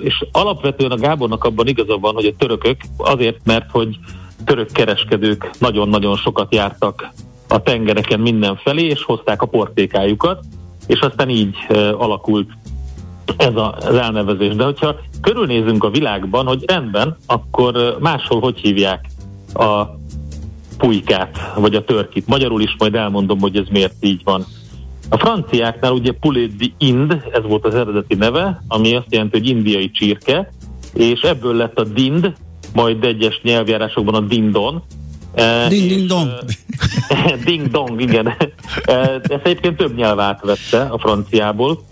és 0.00 0.24
alapvetően 0.32 0.90
a 0.90 0.96
Gábornak 0.96 1.44
abban 1.44 1.66
igaza 1.66 1.96
van, 1.98 2.14
hogy 2.14 2.26
a 2.26 2.36
törökök 2.38 2.76
azért, 2.96 3.38
mert 3.44 3.70
hogy 3.70 3.98
török 4.44 4.72
kereskedők 4.72 5.50
nagyon-nagyon 5.58 6.16
sokat 6.16 6.54
jártak 6.54 7.08
a 7.48 7.62
tengereken 7.62 8.20
mindenfelé, 8.20 8.82
és 8.82 9.02
hozták 9.02 9.42
a 9.42 9.46
portékájukat, 9.46 10.44
és 10.86 11.00
aztán 11.00 11.28
így 11.28 11.56
alakult 11.98 12.48
ez 13.36 13.56
a, 13.56 13.76
az 13.76 13.94
elnevezés. 13.94 14.54
De 14.54 14.64
hogyha 14.64 14.96
körülnézünk 15.20 15.84
a 15.84 15.90
világban, 15.90 16.46
hogy 16.46 16.64
rendben, 16.66 17.16
akkor 17.26 17.96
máshol 18.00 18.40
hogy 18.40 18.58
hívják 18.58 19.06
a 19.54 19.84
pulykát, 20.78 21.52
vagy 21.56 21.74
a 21.74 21.84
törkit. 21.84 22.26
Magyarul 22.26 22.62
is 22.62 22.74
majd 22.78 22.94
elmondom, 22.94 23.40
hogy 23.40 23.56
ez 23.56 23.66
miért 23.70 23.94
így 24.00 24.20
van. 24.24 24.44
A 25.08 25.16
franciáknál 25.16 25.92
ugye 25.92 26.12
poulet 26.12 26.50
ind, 26.78 27.22
ez 27.32 27.42
volt 27.42 27.66
az 27.66 27.74
eredeti 27.74 28.14
neve, 28.14 28.62
ami 28.68 28.94
azt 28.94 29.06
jelenti, 29.12 29.38
hogy 29.38 29.48
indiai 29.48 29.90
csirke, 29.90 30.52
és 30.94 31.20
ebből 31.20 31.54
lett 31.54 31.78
a 31.78 31.84
dind, 31.84 32.32
majd 32.74 33.04
egyes 33.04 33.40
nyelvjárásokban 33.42 34.14
a 34.14 34.20
dindon. 34.20 34.82
E, 35.34 35.68
ding 35.68 35.88
ding 35.88 36.08
dong. 36.08 36.28
E, 37.08 37.36
ding 37.44 37.68
dong, 37.68 38.00
igen. 38.00 38.26
E, 38.84 39.20
ezt 39.22 39.44
egyébként 39.44 39.76
több 39.76 39.96
nyelv 39.96 40.20
átvette 40.20 40.80
a 40.80 40.98
franciából, 40.98 41.82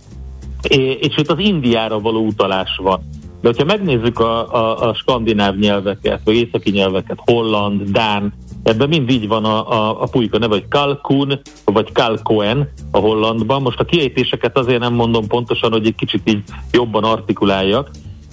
és 1.00 1.16
itt 1.16 1.30
az 1.30 1.38
Indiára 1.38 2.00
való 2.00 2.26
utalás 2.26 2.76
van. 2.82 3.00
De 3.40 3.48
hogyha 3.48 3.64
megnézzük 3.64 4.18
a, 4.18 4.54
a, 4.54 4.88
a 4.88 4.94
skandináv 4.94 5.56
nyelveket, 5.56 6.20
vagy 6.24 6.34
északi 6.34 6.70
nyelveket, 6.70 7.18
holland, 7.24 7.82
dán, 7.82 8.32
ebben 8.64 8.88
mind 8.88 9.10
így 9.10 9.28
van 9.28 9.44
a, 9.44 9.70
a, 9.72 10.02
a 10.02 10.06
pulyka 10.06 10.38
neve, 10.38 10.54
hogy 10.54 10.68
kalkun, 10.68 11.40
vagy 11.64 11.92
kalkoen 11.92 12.72
a 12.90 12.98
hollandban. 12.98 13.62
Most 13.62 13.80
a 13.80 13.84
kiejtéseket 13.84 14.58
azért 14.58 14.80
nem 14.80 14.92
mondom 14.92 15.26
pontosan, 15.26 15.72
hogy 15.72 15.86
egy 15.86 15.94
kicsit 15.94 16.30
így 16.30 16.42
jobban 16.72 17.04
artikuláljak. 17.04 17.90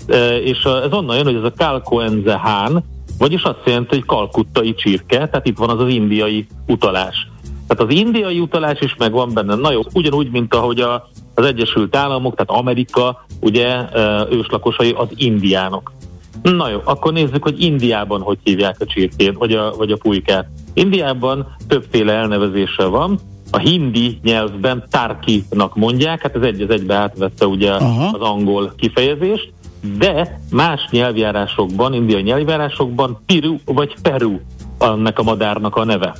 E, 0.08 0.38
és 0.38 0.64
ez 0.64 0.94
onnan 0.94 1.16
jön, 1.16 1.26
hogy 1.26 1.36
ez 1.36 1.44
a 1.44 1.54
kalkoenze 1.58 2.38
hán, 2.38 2.84
vagyis 3.18 3.44
azt 3.44 3.62
jelenti, 3.66 3.96
hogy 3.96 4.06
kalkuttai 4.06 4.74
csirke, 4.74 5.18
tehát 5.30 5.48
itt 5.48 5.58
van 5.58 5.70
az 5.70 5.80
az 5.80 5.90
indiai 5.90 6.48
utalás. 6.68 7.28
Tehát 7.68 7.92
az 7.92 8.00
indiai 8.00 8.40
utalás 8.40 8.80
is 8.80 8.96
megvan 8.98 9.34
benne. 9.34 9.56
Na 9.56 9.72
jó, 9.72 9.82
ugyanúgy, 9.94 10.32
mint 10.32 10.56
ahogy 10.56 10.80
a, 10.80 11.10
az 11.36 11.46
Egyesült 11.46 11.96
Államok, 11.96 12.36
tehát 12.36 12.62
Amerika, 12.62 13.26
ugye 13.40 13.86
őslakosai 14.30 14.92
az 14.92 15.08
indiánok. 15.16 15.92
Na 16.42 16.70
jó, 16.70 16.80
akkor 16.84 17.14
nézzük, 17.14 17.44
hogy 17.44 17.62
Indiában 17.62 18.22
hogy 18.22 18.38
hívják 18.44 18.76
a 18.80 18.86
csirkét, 18.86 19.38
vagy 19.38 19.54
a, 19.54 19.74
vagy 19.78 19.92
a 19.92 19.98
pulykát. 19.98 20.48
Indiában 20.74 21.56
többféle 21.68 22.14
elnevezése 22.14 22.86
van, 22.86 23.20
a 23.52 23.58
hindi 23.58 24.20
nyelvben 24.24 24.84
tárkinak 24.90 25.76
mondják, 25.76 26.22
hát 26.22 26.36
ez 26.36 26.42
egy 26.42 26.62
az 26.62 26.70
egybe 26.70 26.96
átvette 26.96 27.46
ugye 27.46 27.72
Aha. 27.72 28.18
az 28.18 28.22
angol 28.22 28.74
kifejezést, 28.78 29.54
de 29.98 30.40
más 30.52 30.88
nyelvjárásokban, 30.92 31.94
indiai 31.94 32.22
nyelvjárásokban 32.22 33.22
Piru 33.26 33.56
vagy 33.66 33.96
Peru 34.02 34.40
annak 34.78 35.20
a 35.20 35.24
madárnak 35.24 35.76
a 35.76 35.84
neve. 35.84 36.16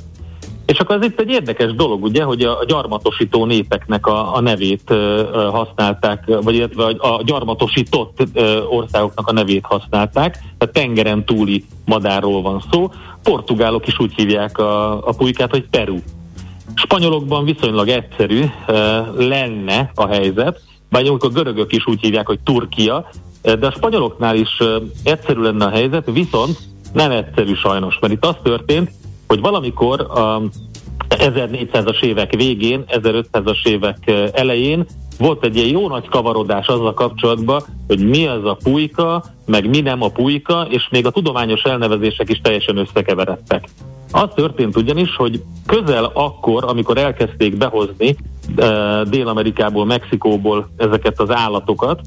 És 0.72 0.78
akkor 0.78 0.96
ez 0.96 1.04
itt 1.04 1.20
egy 1.20 1.30
érdekes 1.30 1.74
dolog, 1.74 2.02
ugye, 2.02 2.22
hogy 2.22 2.42
a 2.42 2.64
gyarmatosító 2.66 3.44
népeknek 3.44 4.06
a, 4.06 4.36
a 4.36 4.40
nevét 4.40 4.90
ö, 4.90 5.22
használták, 5.50 6.24
vagy 6.42 6.54
illetve 6.54 6.84
a 6.84 7.22
gyarmatosított 7.24 8.18
ö, 8.34 8.62
országoknak 8.62 9.28
a 9.28 9.32
nevét 9.32 9.64
használták, 9.64 10.38
tehát 10.58 10.74
tengeren 10.74 11.24
túli 11.24 11.64
madárról 11.84 12.42
van 12.42 12.62
szó. 12.70 12.90
Portugálok 13.22 13.86
is 13.86 13.98
úgy 13.98 14.12
hívják 14.14 14.58
a, 14.58 14.92
a 15.08 15.12
pulykát, 15.16 15.50
hogy 15.50 15.68
Peru. 15.70 15.98
Spanyolokban 16.74 17.44
viszonylag 17.44 17.88
egyszerű 17.88 18.44
ö, 18.66 18.98
lenne 19.16 19.90
a 19.94 20.06
helyzet, 20.06 20.60
bár 20.90 21.04
a 21.18 21.28
görögök 21.28 21.72
is 21.72 21.86
úgy 21.86 22.00
hívják, 22.00 22.26
hogy 22.26 22.40
Turkia, 22.44 23.08
de 23.42 23.66
a 23.66 23.72
spanyoloknál 23.72 24.36
is 24.36 24.58
egyszerű 25.04 25.40
lenne 25.40 25.64
a 25.64 25.70
helyzet, 25.70 26.10
viszont 26.12 26.58
nem 26.92 27.10
egyszerű 27.10 27.54
sajnos, 27.54 27.98
mert 28.00 28.12
itt 28.12 28.24
az 28.24 28.36
történt, 28.42 28.90
hogy 29.32 29.40
valamikor 29.40 30.00
a 30.00 30.42
1400-as 31.08 32.02
évek 32.02 32.34
végén, 32.34 32.84
1500-as 32.88 33.66
évek 33.66 34.12
elején 34.32 34.86
volt 35.18 35.44
egy 35.44 35.56
ilyen 35.56 35.68
jó 35.68 35.88
nagy 35.88 36.08
kavarodás 36.08 36.66
azzal 36.66 36.94
kapcsolatban, 36.94 37.62
hogy 37.86 38.08
mi 38.08 38.26
az 38.26 38.44
a 38.44 38.56
pulyka, 38.62 39.24
meg 39.46 39.68
mi 39.68 39.80
nem 39.80 40.02
a 40.02 40.08
pulyka, 40.08 40.66
és 40.70 40.88
még 40.90 41.06
a 41.06 41.10
tudományos 41.10 41.62
elnevezések 41.62 42.30
is 42.30 42.40
teljesen 42.40 42.76
összekeveredtek. 42.76 43.68
Az 44.10 44.28
történt 44.34 44.76
ugyanis, 44.76 45.16
hogy 45.16 45.42
közel 45.66 46.10
akkor, 46.14 46.64
amikor 46.64 46.98
elkezdték 46.98 47.56
behozni 47.56 48.16
Dél-Amerikából, 49.10 49.84
Mexikóból 49.84 50.68
ezeket 50.76 51.20
az 51.20 51.30
állatokat, 51.30 52.00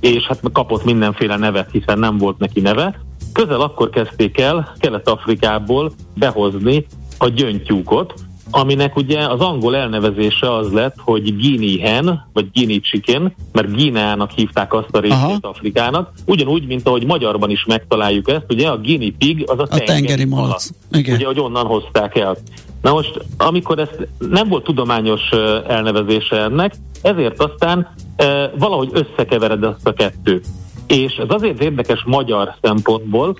és 0.00 0.26
hát 0.26 0.40
kapott 0.52 0.84
mindenféle 0.84 1.36
nevet, 1.36 1.70
hiszen 1.70 1.98
nem 1.98 2.18
volt 2.18 2.38
neki 2.38 2.60
neve, 2.60 3.00
Közel 3.32 3.60
akkor 3.60 3.90
kezdték 3.90 4.40
el 4.40 4.74
Kelet-Afrikából 4.78 5.92
behozni 6.14 6.86
a 7.18 7.28
gyöngytyúkot, 7.28 8.14
aminek 8.50 8.96
ugye 8.96 9.18
az 9.18 9.40
angol 9.40 9.76
elnevezése 9.76 10.54
az 10.54 10.72
lett, 10.72 10.94
hogy 10.98 11.36
Guinea 11.36 11.88
hen, 11.88 12.28
vagy 12.32 12.50
Guinea 12.52 12.80
chicken, 12.80 13.34
mert 13.52 13.72
Guineának 13.74 14.30
hívták 14.30 14.74
azt 14.74 14.96
a 14.96 15.00
részét 15.00 15.38
Afrikának, 15.40 16.12
ugyanúgy, 16.26 16.66
mint 16.66 16.86
ahogy 16.86 17.06
magyarban 17.06 17.50
is 17.50 17.64
megtaláljuk 17.64 18.30
ezt, 18.30 18.44
ugye 18.48 18.68
a 18.68 18.78
Guinea 18.78 19.10
pig 19.18 19.44
az 19.46 19.58
a, 19.58 19.62
a 19.62 19.66
tengeri, 19.66 19.86
tengeri 19.86 20.24
malac. 20.24 20.68
Ugye, 21.14 21.26
hogy 21.26 21.40
onnan 21.40 21.66
hozták 21.66 22.16
el. 22.16 22.36
Na 22.82 22.92
most, 22.92 23.24
amikor 23.36 23.78
ezt 23.78 24.08
nem 24.18 24.48
volt 24.48 24.64
tudományos 24.64 25.30
elnevezése 25.66 26.36
ennek, 26.36 26.74
ezért 27.02 27.42
aztán 27.42 27.94
e, 28.16 28.52
valahogy 28.58 28.90
összekeveredett 28.92 29.86
a 29.86 29.92
kettő. 29.92 30.42
És 30.86 31.14
ez 31.14 31.26
azért 31.28 31.62
érdekes 31.62 32.02
magyar 32.04 32.54
szempontból, 32.62 33.36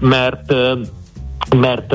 mert, 0.00 0.54
mert 1.56 1.92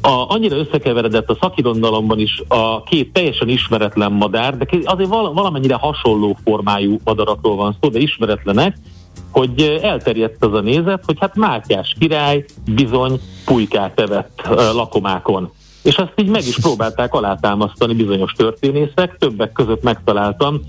a, 0.00 0.26
annyira 0.28 0.56
összekeveredett 0.56 1.30
a 1.30 1.36
szakirodalomban 1.40 2.18
is 2.18 2.42
a 2.48 2.82
két 2.82 3.12
teljesen 3.12 3.48
ismeretlen 3.48 4.12
madár, 4.12 4.56
de 4.56 4.66
azért 4.84 5.08
val, 5.08 5.32
valamennyire 5.32 5.74
hasonló 5.74 6.36
formájú 6.44 6.98
madarakról 7.04 7.56
van 7.56 7.76
szó, 7.80 7.88
de 7.88 7.98
ismeretlenek, 7.98 8.76
hogy 9.30 9.78
elterjedt 9.82 10.44
az 10.44 10.54
a 10.54 10.60
nézet, 10.60 11.02
hogy 11.04 11.16
hát 11.20 11.36
Mátyás 11.36 11.96
király 11.98 12.44
bizony 12.74 13.20
pulykát 13.44 14.00
evett 14.00 14.48
lakomákon. 14.72 15.50
És 15.82 15.96
ezt 15.96 16.12
így 16.16 16.28
meg 16.28 16.46
is 16.46 16.58
próbálták 16.58 17.14
alátámasztani 17.14 17.94
bizonyos 17.94 18.32
történészek, 18.32 19.16
többek 19.18 19.52
között 19.52 19.82
megtaláltam 19.82 20.60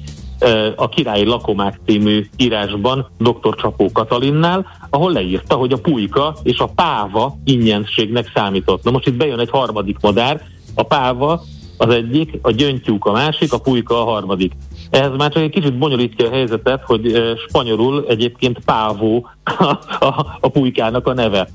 a 0.75 0.89
Királyi 0.89 1.25
Lakomák 1.25 1.79
című 1.85 2.25
írásban 2.37 3.09
dr. 3.17 3.55
Csapó 3.55 3.91
Katalinnál, 3.91 4.65
ahol 4.89 5.11
leírta, 5.11 5.55
hogy 5.55 5.73
a 5.73 5.77
pulyka 5.77 6.35
és 6.43 6.59
a 6.59 6.71
páva 6.75 7.35
ingyenségnek 7.43 8.31
számított. 8.33 8.83
Na 8.83 8.91
most 8.91 9.07
itt 9.07 9.17
bejön 9.17 9.39
egy 9.39 9.49
harmadik 9.49 9.97
madár, 10.01 10.41
a 10.75 10.83
páva 10.83 11.41
az 11.77 11.89
egyik, 11.89 12.39
a 12.41 12.51
gyöngytyúk 12.51 13.05
a 13.05 13.11
másik, 13.11 13.53
a 13.53 13.59
pulyka 13.59 14.01
a 14.01 14.11
harmadik. 14.11 14.53
Ehhez 14.89 15.11
már 15.17 15.31
csak 15.31 15.43
egy 15.43 15.49
kicsit 15.49 15.77
bonyolítja 15.77 16.27
a 16.27 16.31
helyzetet, 16.31 16.83
hogy 16.83 17.35
spanyolul 17.47 18.05
egyébként 18.07 18.59
pávó 18.65 19.29
a, 19.43 19.63
a, 20.05 20.37
a 20.39 20.47
pulykának 20.47 21.07
a 21.07 21.13
neve. 21.13 21.49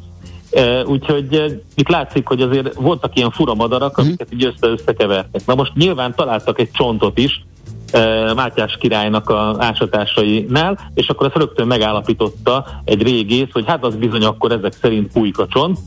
Úgyhogy 0.87 1.61
itt 1.75 1.89
látszik, 1.89 2.27
hogy 2.27 2.43
azért 2.43 2.75
voltak 2.75 3.17
ilyen 3.17 3.31
fura 3.31 3.55
madarak, 3.55 3.99
amiket 3.99 4.33
így 4.33 4.45
össze-összekevertek. 4.45 5.47
Na 5.47 5.55
most 5.55 5.75
nyilván 5.75 6.15
találtak 6.15 6.61
egy 6.61 6.71
csontot 6.71 7.19
is, 7.19 7.45
Mátyás 8.35 8.77
királynak 8.81 9.31
a 9.31 9.57
ásatásainál, 9.59 10.79
és 10.95 11.09
akkor 11.09 11.27
ezt 11.27 11.37
rögtön 11.37 11.67
megállapította 11.67 12.67
egy 12.85 13.03
régész, 13.03 13.49
hogy 13.53 13.65
hát 13.67 13.85
az 13.85 13.97
bizony 13.97 14.25
akkor 14.25 14.53
ezek 14.53 14.73
szerint 14.73 15.13
pulykacsont, 15.13 15.79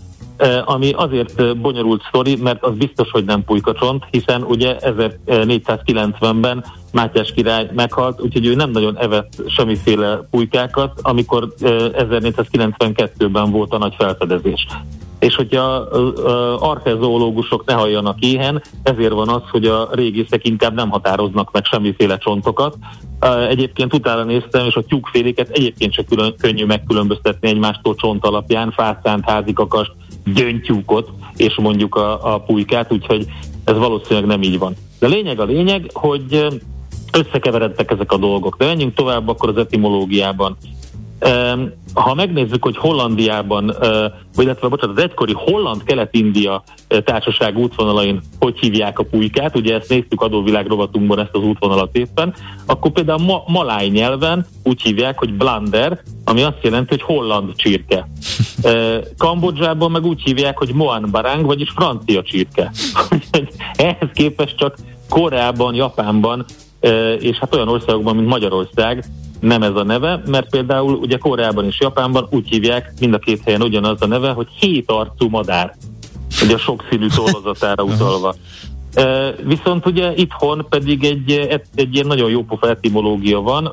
ami 0.65 0.91
azért 0.91 1.57
bonyolult 1.57 2.03
sztori, 2.07 2.35
mert 2.35 2.63
az 2.63 2.73
biztos, 2.75 3.09
hogy 3.11 3.25
nem 3.25 3.43
pulykacsont, 3.43 4.03
hiszen 4.11 4.43
ugye 4.43 4.77
1490-ben 4.81 6.65
Mátyás 6.91 7.31
király 7.31 7.69
meghalt, 7.75 8.21
úgyhogy 8.21 8.45
ő 8.45 8.55
nem 8.55 8.71
nagyon 8.71 8.97
evett 8.97 9.33
semmiféle 9.47 10.27
pulykákat, 10.31 10.99
amikor 11.01 11.53
1492-ben 11.59 13.51
volt 13.51 13.73
a 13.73 13.77
nagy 13.77 13.93
felfedezés. 13.97 14.67
És 15.19 15.35
hogyha 15.35 15.61
archezoológusok 16.59 17.65
ne 17.65 17.73
halljanak 17.73 18.19
éhen, 18.19 18.61
ezért 18.83 19.13
van 19.13 19.29
az, 19.29 19.41
hogy 19.51 19.65
a 19.65 19.89
régészek 19.91 20.47
inkább 20.47 20.73
nem 20.73 20.89
határoznak 20.89 21.51
meg 21.51 21.65
semmiféle 21.65 22.17
csontokat. 22.17 22.77
Egyébként 23.49 23.93
utána 23.93 24.23
néztem, 24.23 24.65
és 24.65 24.75
a 24.75 24.81
tyúkféléket 24.81 25.49
egyébként 25.49 25.93
se 25.93 26.03
külön, 26.03 26.35
könnyű 26.37 26.65
megkülönböztetni 26.65 27.47
egymástól 27.47 27.95
csont 27.95 28.25
alapján, 28.25 28.71
fászánt, 28.71 29.29
házikakast, 29.29 29.91
gyöngytyúkot, 30.33 31.09
és 31.35 31.55
mondjuk 31.55 31.95
a, 31.95 32.33
a 32.33 32.39
pulykát, 32.39 32.91
úgyhogy 32.91 33.25
ez 33.63 33.77
valószínűleg 33.77 34.25
nem 34.25 34.41
így 34.41 34.59
van. 34.59 34.73
De 34.99 35.07
lényeg 35.07 35.39
a 35.39 35.45
lényeg, 35.45 35.89
hogy 35.93 36.47
összekeveredtek 37.11 37.91
ezek 37.91 38.11
a 38.11 38.17
dolgok. 38.17 38.57
De 38.57 38.65
menjünk 38.65 38.93
tovább 38.93 39.27
akkor 39.27 39.49
az 39.49 39.57
etimológiában. 39.57 40.57
Ha 41.93 42.13
megnézzük, 42.13 42.63
hogy 42.63 42.77
Hollandiában, 42.77 43.73
vagy 44.35 44.45
illetve 44.45 44.67
bocsánat, 44.67 44.97
az 44.97 45.03
egykori 45.03 45.33
Holland-Kelet-India 45.35 46.63
társaság 46.87 47.57
útvonalain 47.57 48.21
hogy 48.39 48.59
hívják 48.59 48.99
a 48.99 49.03
pulykát, 49.03 49.55
ugye 49.55 49.75
ezt 49.75 49.89
néztük 49.89 50.21
adóvilág 50.21 50.67
rovatunkban 50.67 51.19
ezt 51.19 51.35
az 51.35 51.41
útvonalat 51.41 51.95
éppen, 51.95 52.33
akkor 52.65 52.91
például 52.91 53.23
ma- 53.23 53.43
maláj 53.47 53.87
nyelven 53.87 54.45
úgy 54.63 54.81
hívják, 54.81 55.19
hogy 55.19 55.33
blander, 55.33 56.01
ami 56.23 56.41
azt 56.41 56.57
jelenti, 56.61 56.87
hogy 56.89 57.01
holland 57.01 57.55
csirke. 57.55 58.09
Kambodzsában 59.17 59.91
meg 59.91 60.05
úgy 60.05 60.21
hívják, 60.21 60.57
hogy 60.57 60.73
moan 60.73 61.07
barang, 61.11 61.45
vagyis 61.45 61.69
francia 61.69 62.23
csirke. 62.23 62.71
Ehhez 63.73 64.09
képest 64.13 64.57
csak 64.57 64.75
Koreában, 65.09 65.73
Japánban 65.73 66.45
és 67.19 67.37
hát 67.37 67.55
olyan 67.55 67.67
országokban, 67.67 68.15
mint 68.15 68.27
Magyarország 68.27 69.05
nem 69.39 69.63
ez 69.63 69.75
a 69.75 69.83
neve, 69.83 70.21
mert 70.25 70.49
például 70.49 70.93
ugye 70.93 71.17
Koreában 71.17 71.65
és 71.65 71.79
Japánban 71.79 72.27
úgy 72.29 72.47
hívják 72.47 72.93
mind 72.99 73.13
a 73.13 73.19
két 73.19 73.41
helyen 73.43 73.61
ugyanaz 73.61 74.01
a 74.01 74.07
neve, 74.07 74.31
hogy 74.31 74.47
hét 74.59 74.91
arcú 74.91 75.29
madár, 75.29 75.75
ugye 76.43 76.53
a 76.53 76.57
sokszínű 76.57 77.07
tollazatára 77.07 77.83
utalva. 77.93 78.35
viszont 79.43 79.85
ugye 79.85 80.15
itthon 80.15 80.65
pedig 80.69 81.03
egy, 81.03 81.31
egy 81.75 81.93
ilyen 81.93 82.07
nagyon 82.07 82.29
jó 82.29 82.43
pofa 82.43 82.69
etimológia 82.69 83.41
van, 83.41 83.71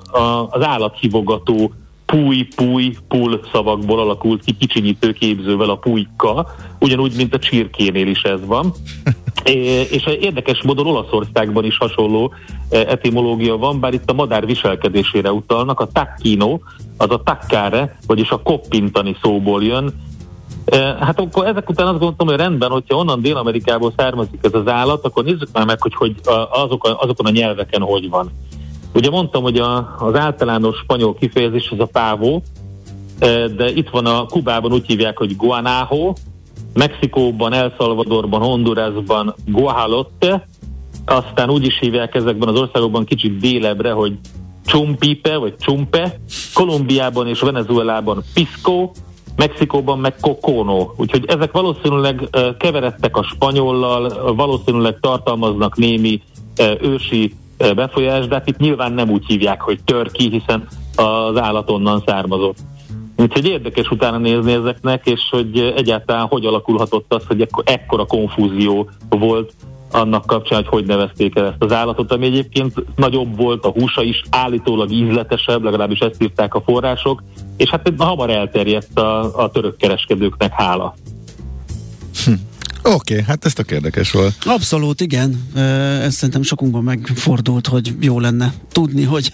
az 0.50 0.62
állathívogató 0.62 1.72
púj, 2.14 2.48
púj, 2.56 2.96
pul 3.08 3.40
szavakból 3.52 4.00
alakult 4.00 4.44
ki 4.44 4.52
kicsinyítő 4.52 5.12
képzővel 5.12 5.70
a 5.70 5.76
pulyka, 5.76 6.46
ugyanúgy, 6.80 7.16
mint 7.16 7.34
a 7.34 7.38
csirkénél 7.38 8.06
is 8.06 8.22
ez 8.22 8.46
van. 8.46 8.72
és 9.90 10.06
érdekes 10.20 10.62
módon 10.62 10.86
Olaszországban 10.86 11.64
is 11.64 11.76
hasonló 11.76 12.32
etimológia 12.70 13.56
van, 13.56 13.80
bár 13.80 13.92
itt 13.92 14.10
a 14.10 14.12
madár 14.12 14.46
viselkedésére 14.46 15.32
utalnak. 15.32 15.80
A 15.80 15.86
takkino, 15.92 16.58
az 16.96 17.10
a 17.10 17.22
takkare, 17.22 17.98
vagyis 18.06 18.30
a 18.30 18.42
koppintani 18.42 19.16
szóból 19.22 19.64
jön, 19.64 19.94
Hát 21.00 21.20
akkor 21.20 21.46
ezek 21.46 21.68
után 21.68 21.86
azt 21.86 21.98
gondoltam, 21.98 22.26
hogy 22.26 22.36
rendben, 22.36 22.70
hogyha 22.70 22.96
onnan 22.96 23.20
Dél-Amerikából 23.20 23.92
származik 23.96 24.38
ez 24.42 24.54
az 24.54 24.68
állat, 24.68 25.04
akkor 25.04 25.24
nézzük 25.24 25.48
már 25.52 25.66
meg, 25.66 25.82
hogy, 25.82 25.94
hogy 25.94 26.14
azok 26.50 26.96
azokon 27.00 27.26
a 27.26 27.30
nyelveken 27.30 27.82
hogy 27.82 28.08
van. 28.08 28.30
Ugye 28.94 29.10
mondtam, 29.10 29.42
hogy 29.42 29.58
a, 29.58 29.94
az 29.98 30.14
általános 30.14 30.76
spanyol 30.76 31.14
kifejezés 31.14 31.68
az 31.70 31.80
a 31.80 31.86
pávó, 31.86 32.42
de 33.56 33.70
itt 33.74 33.88
van 33.88 34.06
a 34.06 34.26
Kubában 34.26 34.72
úgy 34.72 34.86
hívják, 34.86 35.18
hogy 35.18 35.36
guanajo, 35.36 36.12
Mexikóban, 36.74 37.52
El 37.52 37.74
Salvadorban, 37.78 38.40
Hondurasban 38.40 39.34
Guajalotte, 39.46 40.48
aztán 41.04 41.50
úgy 41.50 41.66
is 41.66 41.78
hívják 41.78 42.14
ezekben 42.14 42.48
az 42.48 42.60
országokban 42.60 43.04
kicsit 43.04 43.36
délebre, 43.36 43.92
hogy 43.92 44.18
Csumpipe, 44.66 45.36
vagy 45.36 45.56
Csumpe, 45.56 46.18
Kolumbiában 46.54 47.28
és 47.28 47.40
Venezuelában 47.40 48.22
Pisco, 48.34 48.90
Mexikóban 49.36 49.98
meg 49.98 50.14
Cocono. 50.20 50.90
Úgyhogy 50.96 51.24
ezek 51.26 51.52
valószínűleg 51.52 52.28
keveredtek 52.58 53.16
a 53.16 53.22
spanyollal, 53.22 54.34
valószínűleg 54.34 54.98
tartalmaznak 55.00 55.76
némi 55.76 56.22
ősi 56.80 57.34
befolyást, 57.58 58.28
de 58.28 58.34
hát 58.34 58.48
itt 58.48 58.58
nyilván 58.58 58.92
nem 58.92 59.10
úgy 59.10 59.26
hívják, 59.26 59.60
hogy 59.60 59.78
törki, 59.84 60.28
hiszen 60.28 60.66
az 60.96 61.36
állat 61.36 61.70
onnan 61.70 62.02
származott. 62.06 62.56
Úgyhogy 63.16 63.46
érdekes 63.46 63.90
utána 63.90 64.18
nézni 64.18 64.52
ezeknek, 64.52 65.06
és 65.06 65.20
hogy 65.30 65.72
egyáltalán 65.76 66.26
hogy 66.26 66.44
alakulhatott 66.44 67.14
az, 67.14 67.26
hogy 67.26 67.48
ekkora 67.64 68.04
konfúzió 68.04 68.90
volt 69.08 69.52
annak 69.94 70.26
kapcsán, 70.26 70.58
hogy 70.58 70.68
hogy 70.68 70.86
nevezték 70.86 71.36
el 71.36 71.46
ezt 71.46 71.62
az 71.62 71.72
állatot, 71.72 72.12
ami 72.12 72.26
egyébként 72.26 72.84
nagyobb 72.96 73.36
volt, 73.36 73.64
a 73.64 73.70
húsa 73.70 74.02
is 74.02 74.22
állítólag 74.30 74.90
ízletesebb, 74.90 75.62
legalábbis 75.62 75.98
ezt 75.98 76.22
írták 76.22 76.54
a 76.54 76.60
források, 76.60 77.22
és 77.56 77.70
hát 77.70 77.92
hamar 77.98 78.30
elterjedt 78.30 78.98
a, 78.98 79.42
a 79.42 79.50
török 79.50 79.76
kereskedőknek 79.76 80.52
hála. 80.52 80.94
Hm. 82.24 82.32
Oké, 82.86 83.12
okay, 83.12 83.24
hát 83.26 83.44
ez 83.44 83.52
tök 83.52 83.70
érdekes 83.70 84.10
volt. 84.10 84.34
Abszolút, 84.44 85.00
igen. 85.00 85.48
Ez 86.02 86.14
szerintem 86.14 86.42
sokunkban 86.42 86.82
megfordult, 86.82 87.66
hogy 87.66 87.94
jó 88.00 88.20
lenne 88.20 88.54
tudni, 88.72 89.02
hogy 89.02 89.32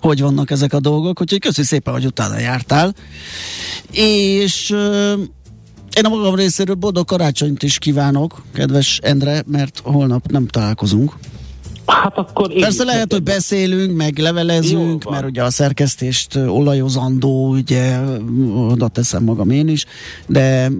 hogy 0.00 0.20
vannak 0.20 0.50
ezek 0.50 0.72
a 0.72 0.80
dolgok, 0.80 1.20
úgyhogy 1.20 1.40
köszi 1.40 1.62
szépen, 1.62 1.92
hogy 1.92 2.06
utána 2.06 2.38
jártál. 2.38 2.94
És 3.90 4.70
én 5.96 6.04
a 6.04 6.08
magam 6.08 6.34
részéről 6.34 6.74
boldog 6.74 7.06
karácsonyt 7.06 7.62
is 7.62 7.78
kívánok, 7.78 8.42
kedves 8.54 8.98
Endre, 9.02 9.42
mert 9.46 9.80
holnap 9.84 10.30
nem 10.30 10.46
találkozunk. 10.46 11.12
Hát 11.86 12.18
akkor 12.18 12.50
én 12.50 12.60
Persze 12.60 12.84
lehet, 12.84 13.12
hogy 13.12 13.22
beszélünk, 13.22 13.96
meg 13.96 14.18
levelezünk, 14.18 15.10
mert 15.10 15.24
ugye 15.24 15.42
a 15.42 15.50
szerkesztést 15.50 16.36
olajozandó, 16.36 17.50
ugye 17.50 17.98
oda 18.54 18.88
teszem 18.88 19.24
magam 19.24 19.50
én 19.50 19.68
is, 19.68 19.84
de, 20.26 20.70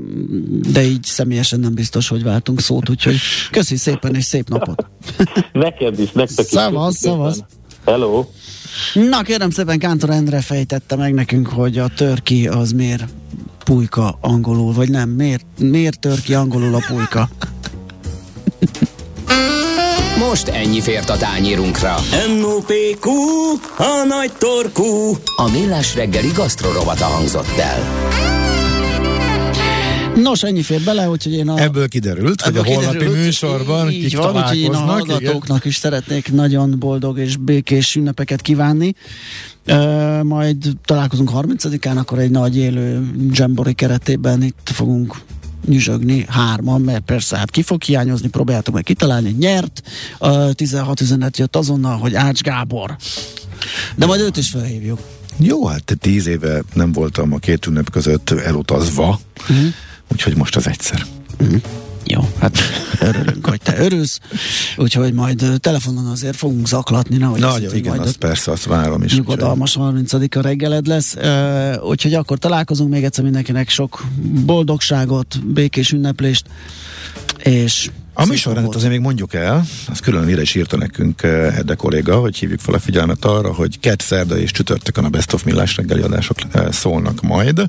de 0.72 0.82
így 0.84 1.04
személyesen 1.04 1.60
nem 1.60 1.74
biztos, 1.74 2.08
hogy 2.08 2.22
váltunk 2.22 2.60
szót, 2.60 2.88
úgyhogy 2.88 3.16
köszi 3.50 3.76
szépen 3.76 4.14
és 4.14 4.24
szép 4.24 4.48
napot. 4.48 4.86
Neked 5.52 5.98
is, 5.98 6.12
nektek 6.12 6.44
is. 6.44 6.50
Szavasz, 6.50 6.96
szavasz. 6.96 7.40
Hello. 7.84 8.24
Na 8.94 9.22
kérem 9.22 9.50
szépen 9.50 9.78
Kántor 9.78 10.10
Endre 10.10 10.40
fejtette 10.40 10.96
meg 10.96 11.14
nekünk, 11.14 11.46
hogy 11.46 11.78
a 11.78 11.88
törki 11.88 12.48
az 12.48 12.72
miért 12.72 13.04
pulyka 13.64 14.18
angolul, 14.20 14.72
vagy 14.72 14.90
nem, 14.90 15.08
miért, 15.08 15.44
miért 15.58 15.98
törki 15.98 16.34
angolul 16.34 16.74
a 16.74 16.84
pulyka? 16.88 17.28
Most 20.28 20.48
ennyi 20.48 20.80
fért 20.80 21.10
a 21.10 21.16
tányérunkra. 21.16 21.94
M.O.P.Q. 22.38 23.10
A 23.76 24.04
nagy 24.08 24.32
torkú. 24.38 25.16
A 25.36 25.50
millás 25.50 25.94
reggeli 25.94 26.30
gasztrorovata 26.34 27.04
hangzott 27.04 27.58
el. 27.58 27.80
Nos, 30.22 30.42
ennyi 30.42 30.62
fér 30.62 30.80
bele, 30.80 31.08
úgyhogy 31.08 31.32
én 31.32 31.48
a... 31.48 31.58
Ebből 31.58 31.88
kiderült, 31.88 32.42
ebből 32.42 32.62
hogy 32.62 32.72
a 32.72 32.74
holnapi 32.74 32.98
kiderült, 32.98 33.24
műsorban 33.24 33.90
így 33.90 34.08
kik 34.08 34.16
van, 34.16 34.36
úgyhogy 34.36 34.58
én 34.58 34.72
a 34.72 34.76
hallgatóknak 34.76 35.42
igen? 35.42 35.60
is 35.68 35.76
szeretnék 35.76 36.32
nagyon 36.32 36.78
boldog 36.78 37.18
és 37.18 37.36
békés 37.36 37.94
ünnepeket 37.94 38.40
kívánni. 38.40 38.94
Uh, 39.66 40.22
majd 40.22 40.56
találkozunk 40.84 41.30
30-án, 41.34 41.96
akkor 41.96 42.18
egy 42.18 42.30
nagy 42.30 42.56
élő 42.56 43.10
Jambori 43.30 43.72
keretében 43.72 44.42
itt 44.42 44.70
fogunk 44.72 45.16
nyüzsögni 45.66 46.24
hárman, 46.28 46.80
mert 46.80 47.04
persze 47.04 47.36
hát 47.36 47.50
ki 47.50 47.62
fog 47.62 47.82
hiányozni, 47.82 48.28
próbáljátok 48.28 48.74
meg 48.74 48.82
kitalálni, 48.82 49.30
nyert, 49.30 49.82
uh, 50.20 50.52
16 50.52 51.00
üzenet 51.00 51.38
jött 51.38 51.56
azonnal, 51.56 51.96
hogy 51.98 52.14
Ács 52.14 52.40
Gábor. 52.40 52.96
De 53.96 54.06
majd 54.06 54.20
őt 54.20 54.36
is 54.36 54.50
felhívjuk. 54.50 55.00
Jó, 55.36 55.66
hát 55.66 55.96
tíz 56.00 56.26
éve 56.26 56.62
nem 56.72 56.92
voltam 56.92 57.32
a 57.32 57.38
két 57.38 57.66
ünnep 57.66 57.90
között 57.90 58.30
elutazva, 58.30 59.20
uh-huh. 59.40 59.66
úgyhogy 60.12 60.36
most 60.36 60.56
az 60.56 60.66
egyszer. 60.68 61.06
Uh-huh. 61.40 61.60
Jó, 62.04 62.28
hát 62.40 62.58
örülünk, 63.06 63.46
hogy 63.46 63.60
te 63.60 63.78
örülsz, 63.78 64.18
úgyhogy 64.76 65.12
majd 65.12 65.44
telefonon 65.60 66.06
azért 66.06 66.36
fogunk 66.36 66.66
zaklatni, 66.66 67.16
nehogy 67.16 67.40
Na, 67.40 67.48
azt, 67.48 67.74
igen, 67.74 67.96
majd 67.96 68.08
azt 68.08 68.16
persze, 68.16 68.50
azt 68.50 68.64
várom 68.64 69.02
is. 69.02 69.16
Nyugodalmas 69.16 69.74
30 69.74 70.12
a 70.12 70.40
reggeled 70.40 70.86
lesz, 70.86 71.14
uh, 71.14 71.84
úgyhogy 71.84 72.14
akkor 72.14 72.38
találkozunk 72.38 72.90
még 72.90 73.04
egyszer 73.04 73.24
mindenkinek 73.24 73.68
sok 73.68 74.04
boldogságot, 74.44 75.46
békés 75.46 75.92
ünneplést, 75.92 76.46
és 77.42 77.90
a 78.14 78.26
műsorrendet 78.26 78.74
azért 78.74 78.90
még 78.90 79.00
mondjuk 79.00 79.34
el, 79.34 79.64
az 79.88 79.98
külön 79.98 80.28
ide 80.28 80.40
is 80.40 80.54
írta 80.54 80.76
nekünk 80.76 81.22
Edde 81.22 81.74
kolléga, 81.74 82.20
hogy 82.20 82.36
hívjuk 82.36 82.60
fel 82.60 82.74
a 82.74 82.78
figyelmet 82.78 83.24
arra, 83.24 83.54
hogy 83.54 83.80
kett, 83.80 84.00
szerda 84.00 84.38
és 84.38 84.50
csütörtökön 84.50 85.04
a 85.04 85.08
Best 85.08 85.32
of 85.32 85.42
Millás 85.42 85.76
reggeli 85.76 86.00
adások 86.00 86.36
szólnak 86.70 87.20
majd. 87.20 87.62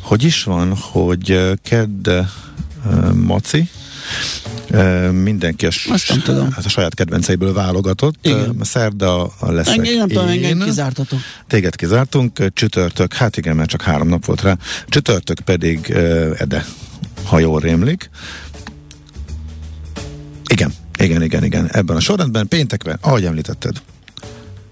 Hogy 0.00 0.22
is 0.22 0.42
van, 0.44 0.74
hogy 0.76 1.50
kedd 1.62 2.10
Maci, 3.12 3.68
mindenki 5.12 5.66
a, 5.66 5.70
Azt 5.88 6.08
nem 6.08 6.20
tudom. 6.20 6.52
hát 6.52 6.64
a 6.64 6.68
saját 6.68 6.94
kedvenceiből 6.94 7.52
válogatott. 7.52 8.14
Igen. 8.22 8.56
Szerda 8.62 9.24
a 9.38 9.50
leszek 9.50 9.76
Engem 9.76 9.94
nem 9.96 10.08
tudom, 10.08 10.28
engem 10.28 10.60
én. 10.60 10.64
kizártatok. 10.66 11.18
Téged 11.46 11.76
kizártunk, 11.76 12.52
csütörtök, 12.52 13.14
hát 13.14 13.36
igen, 13.36 13.56
mert 13.56 13.68
csak 13.68 13.82
három 13.82 14.08
nap 14.08 14.24
volt 14.24 14.42
rá, 14.42 14.56
csütörtök 14.88 15.40
pedig 15.40 15.90
Ede, 16.38 16.64
ha 17.24 17.38
jól 17.38 17.60
rémlik. 17.60 18.10
Igen, 20.50 20.72
igen, 20.98 21.22
igen, 21.22 21.44
igen. 21.44 21.68
Ebben 21.72 21.96
a 21.96 22.00
sorrendben, 22.00 22.48
péntekben, 22.48 22.98
ahogy 23.00 23.24
említetted. 23.24 23.82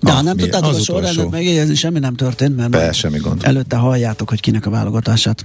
De 0.01 0.11
Ah, 0.11 0.17
ha 0.17 0.23
nem 0.23 0.37
mi- 0.37 0.43
tudtátok 0.43 0.69
az 0.71 0.77
a 0.77 0.83
sorrendet 0.83 1.31
megjegyezni, 1.31 1.75
semmi 1.75 1.99
nem 1.99 2.15
történt, 2.15 2.57
mert 2.57 2.71
Be, 2.71 2.93
semmi 2.93 3.19
gond. 3.19 3.45
előtte 3.45 3.77
halljátok, 3.77 4.29
hogy 4.29 4.41
kinek 4.41 4.67
a 4.67 4.71
válogatását 4.71 5.45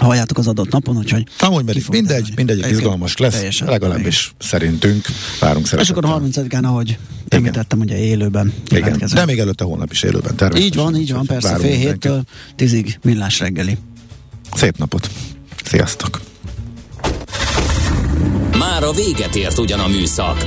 halljátok 0.00 0.38
az 0.38 0.46
adott 0.46 0.70
napon, 0.70 0.96
úgyhogy 0.96 1.24
Amúgy 1.40 1.64
pedig 1.64 1.84
mindegy, 1.88 2.06
derülni. 2.10 2.32
mindegy, 2.36 2.56
Egyébként 2.58 2.80
izgalmas 2.80 3.16
lesz, 3.16 3.34
teljesen. 3.34 3.68
legalábbis 3.68 4.34
szerintünk. 4.38 5.06
Várunk 5.40 5.64
És 5.64 5.70
szeretettel. 5.70 6.02
akkor 6.10 6.22
30-án, 6.22 6.62
ahogy 6.64 6.98
említettem, 7.28 7.80
ugye 7.80 7.98
élőben 7.98 8.52
Igen, 8.70 9.02
de 9.14 9.24
még 9.24 9.38
előtte 9.38 9.64
hónap 9.64 9.92
is 9.92 10.02
élőben 10.02 10.36
természetesen. 10.36 10.66
Így 10.66 10.92
van, 10.92 11.00
így 11.00 11.12
van, 11.12 11.26
persze, 11.26 11.48
várunk 11.48 11.66
fél 11.68 11.76
héttől 11.78 12.22
tízig 12.56 12.98
millás 13.02 13.38
reggeli. 13.38 13.76
Szép 14.54 14.76
napot! 14.78 15.10
Sziasztok! 15.64 16.20
Már 18.58 18.82
a 18.82 18.92
véget 18.92 19.34
ért 19.36 19.58
ugyan 19.58 19.80
a 19.80 19.88
műszak, 19.88 20.46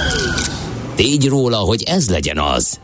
tégy 1.01 1.27
róla, 1.27 1.57
hogy 1.57 1.83
ez 1.83 2.09
legyen 2.09 2.39
az. 2.39 2.79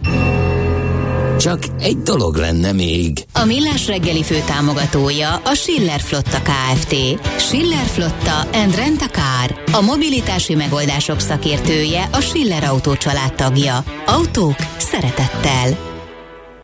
Csak 1.39 1.59
egy 1.79 1.97
dolog 1.97 2.35
lenne 2.35 2.71
még. 2.71 3.25
A 3.33 3.45
Millás 3.45 3.87
reggeli 3.87 4.23
fő 4.23 4.43
támogatója 4.45 5.35
a 5.35 5.53
Schiller 5.53 5.99
Flotta 5.99 6.41
KFT. 6.41 6.95
Schiller 7.39 7.85
Flotta 7.85 8.39
and 8.53 8.75
Rent 8.75 9.01
a 9.01 9.07
Car. 9.07 9.63
A 9.71 9.81
mobilitási 9.81 10.55
megoldások 10.55 11.19
szakértője 11.19 12.09
a 12.11 12.19
Schiller 12.19 12.63
Autó 12.63 12.95
család 12.95 13.33
tagja. 13.33 13.83
Autók 14.05 14.55
szeretettel. 14.77 15.96